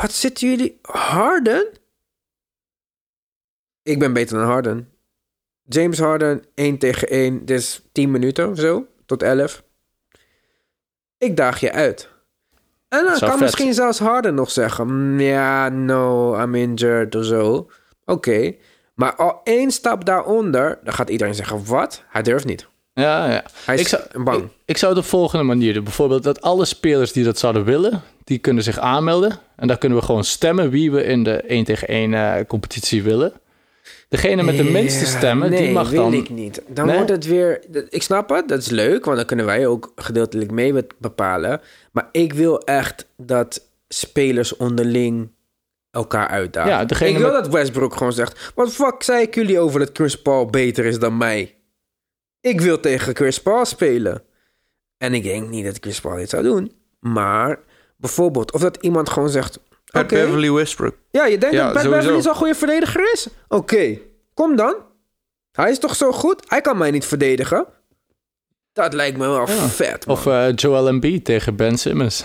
[0.00, 0.78] Wat zitten jullie...
[0.82, 1.72] Harden?
[3.82, 4.90] Ik ben beter dan Harden.
[5.62, 7.44] James Harden, 1 tegen 1.
[7.44, 9.64] Dit is 10 minuten of zo, tot 11.
[11.18, 12.08] Ik daag je uit.
[12.88, 13.40] En dan kan vet.
[13.40, 14.86] misschien zelfs Harden nog zeggen...
[14.86, 17.70] "Mm, Ja, no, I'm injured of zo.
[18.04, 18.54] Oké.
[18.94, 20.78] Maar al één stap daaronder...
[20.82, 21.64] dan gaat iedereen zeggen...
[21.64, 22.04] Wat?
[22.08, 22.68] Hij durft niet.
[23.00, 23.44] Ja, ja.
[23.64, 24.42] Hij is ik, zou, bang.
[24.42, 25.84] Ik, ik zou het op volgende manier doen.
[25.84, 29.38] Bijvoorbeeld dat alle spelers die dat zouden willen, die kunnen zich aanmelden.
[29.56, 33.02] En dan kunnen we gewoon stemmen wie we in de 1 tegen 1 eh, competitie
[33.02, 33.32] willen.
[34.08, 36.12] Degene met de minste stemmen, nee, die mag wil dan...
[36.12, 36.62] ik niet.
[36.68, 36.94] Dan Nee?
[36.96, 37.60] wordt het weer...
[37.88, 41.60] Ik snap het, dat is leuk, want dan kunnen wij ook gedeeltelijk mee be- bepalen.
[41.92, 45.28] Maar ik wil echt dat spelers onderling
[45.90, 46.70] elkaar uitdagen.
[46.70, 48.52] Ja, ik wil met- dat Westbrook gewoon zegt...
[48.54, 51.54] Wat fuck zei ik jullie over dat Chris Paul beter is dan mij?
[52.46, 54.22] Ik wil tegen Chris Paul spelen.
[54.98, 56.72] En ik denk niet dat Chris Paul dit zou doen.
[57.00, 57.58] Maar
[57.96, 59.58] bijvoorbeeld, of dat iemand gewoon zegt...
[59.90, 60.94] Pat Oké, Beverly Westbrook.
[61.10, 62.00] ja, je denkt Ja, dat Pat sowieso.
[62.00, 63.28] Beverly zo'n goede verdediger is?
[63.48, 63.98] Oké,
[64.34, 64.74] kom dan.
[65.52, 66.42] Hij is toch zo goed?
[66.46, 67.66] Hij kan mij niet verdedigen.
[68.72, 70.16] Dat lijkt me wel vet, man.
[70.16, 72.24] Of eh, Joel Embiid tegen Ben Simmons.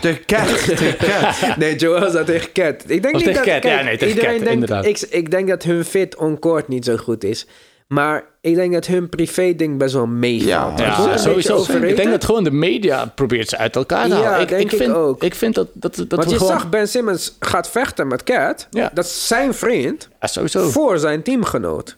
[0.00, 0.48] De cat.
[0.78, 1.56] De cat.
[1.56, 2.84] Nee, Joel zou tegen Cat.
[2.86, 4.84] Ik denk Of niet tegen dat, Cat, ja, nee, tegen Cat, denkt, inderdaad.
[4.84, 7.46] Ik, ik denk dat hun fit on court niet zo goed is.
[7.86, 10.78] Maar ik denk dat hun privé-ding best wel meevalt.
[10.78, 11.62] Ja, sowieso.
[11.82, 14.40] Ik denk dat gewoon de media probeert ze uit elkaar te Ja, halen.
[14.40, 15.22] ik, denk ik vind, ook.
[15.22, 16.52] Ik vind dat, dat, dat Want we je gewoon...
[16.52, 18.66] zag Ben Simmons gaat vechten met Cat.
[18.70, 18.90] Ja.
[18.94, 20.68] Dat is zijn vriend Ja, sowieso.
[20.70, 21.96] voor zijn teamgenoot.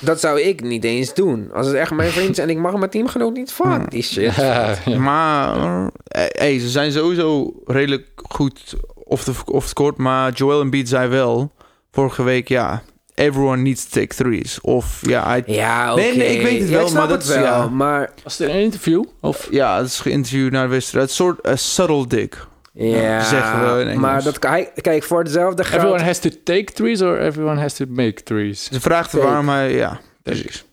[0.00, 1.50] Dat zou ik niet eens doen.
[1.52, 3.52] Als het echt mijn vriend is en ik mag mijn teamgenoot niet.
[3.52, 4.34] Fuck die shit.
[4.44, 4.98] Ja, ja.
[4.98, 5.56] Maar
[6.04, 9.96] eh, hey, ze zijn sowieso redelijk goed off the, off the court.
[9.96, 11.52] Maar Joel Embiid zei wel
[11.90, 12.82] vorige week, ja,
[13.14, 14.60] everyone needs to take threes.
[14.60, 16.00] Of ja, hij, Ja, oké.
[16.00, 17.44] Nee, nee, ik weet het Ja, wel, snap maar dat het is- wel.
[17.44, 17.68] ja.
[17.68, 19.04] Maar Was er een interview?
[19.20, 19.48] Of...
[19.50, 21.08] ja, het is geïnterviewd naar de wedstrijd.
[21.08, 22.46] Een soort een subtle dick.
[22.72, 24.00] Ja, zeggen we in Engels.
[24.00, 24.72] maar dat kan hij...
[24.80, 25.74] Kijk, voor hetzelfde geld...
[25.82, 28.64] Everyone has to take threes or everyone has to make threes?
[28.64, 29.24] Ze vraagt Take.
[29.24, 30.64] waarom hij, ja, precies.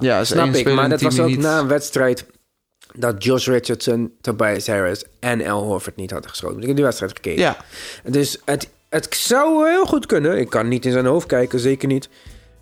[0.00, 0.24] Ja.
[0.24, 2.26] Snap ik, maar dat het was ook niet- na een wedstrijd...
[2.94, 6.60] dat Josh Richardson, Tobias Harris en Al Horford niet hadden geschoten.
[6.60, 7.42] Ik heb die wedstrijd gekeken.
[7.42, 7.56] Ja,
[8.04, 10.38] Dus het, het zou heel goed kunnen.
[10.38, 12.08] Ik kan niet in zijn hoofd kijken, zeker niet.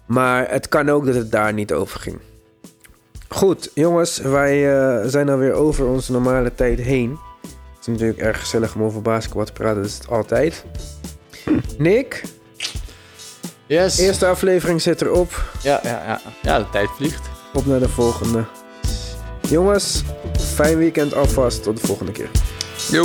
[0.07, 2.19] Maar het kan ook dat het daar niet over ging.
[3.29, 7.19] Goed, jongens, wij eh, zijn alweer over onze normale tijd heen.
[7.43, 10.65] Het is natuurlijk erg gezellig om over basketbal te praten, dat is het altijd.
[11.79, 12.23] Nick,
[13.67, 13.99] Yes.
[13.99, 15.43] eerste aflevering zit erop.
[15.63, 16.21] Ja, ja, ja.
[16.43, 17.29] ja, de tijd vliegt.
[17.55, 18.45] Op naar de volgende.
[19.49, 20.03] Jongens,
[20.55, 21.63] fijn weekend alvast.
[21.63, 22.31] Tot de volgende keer.
[22.91, 23.05] yo.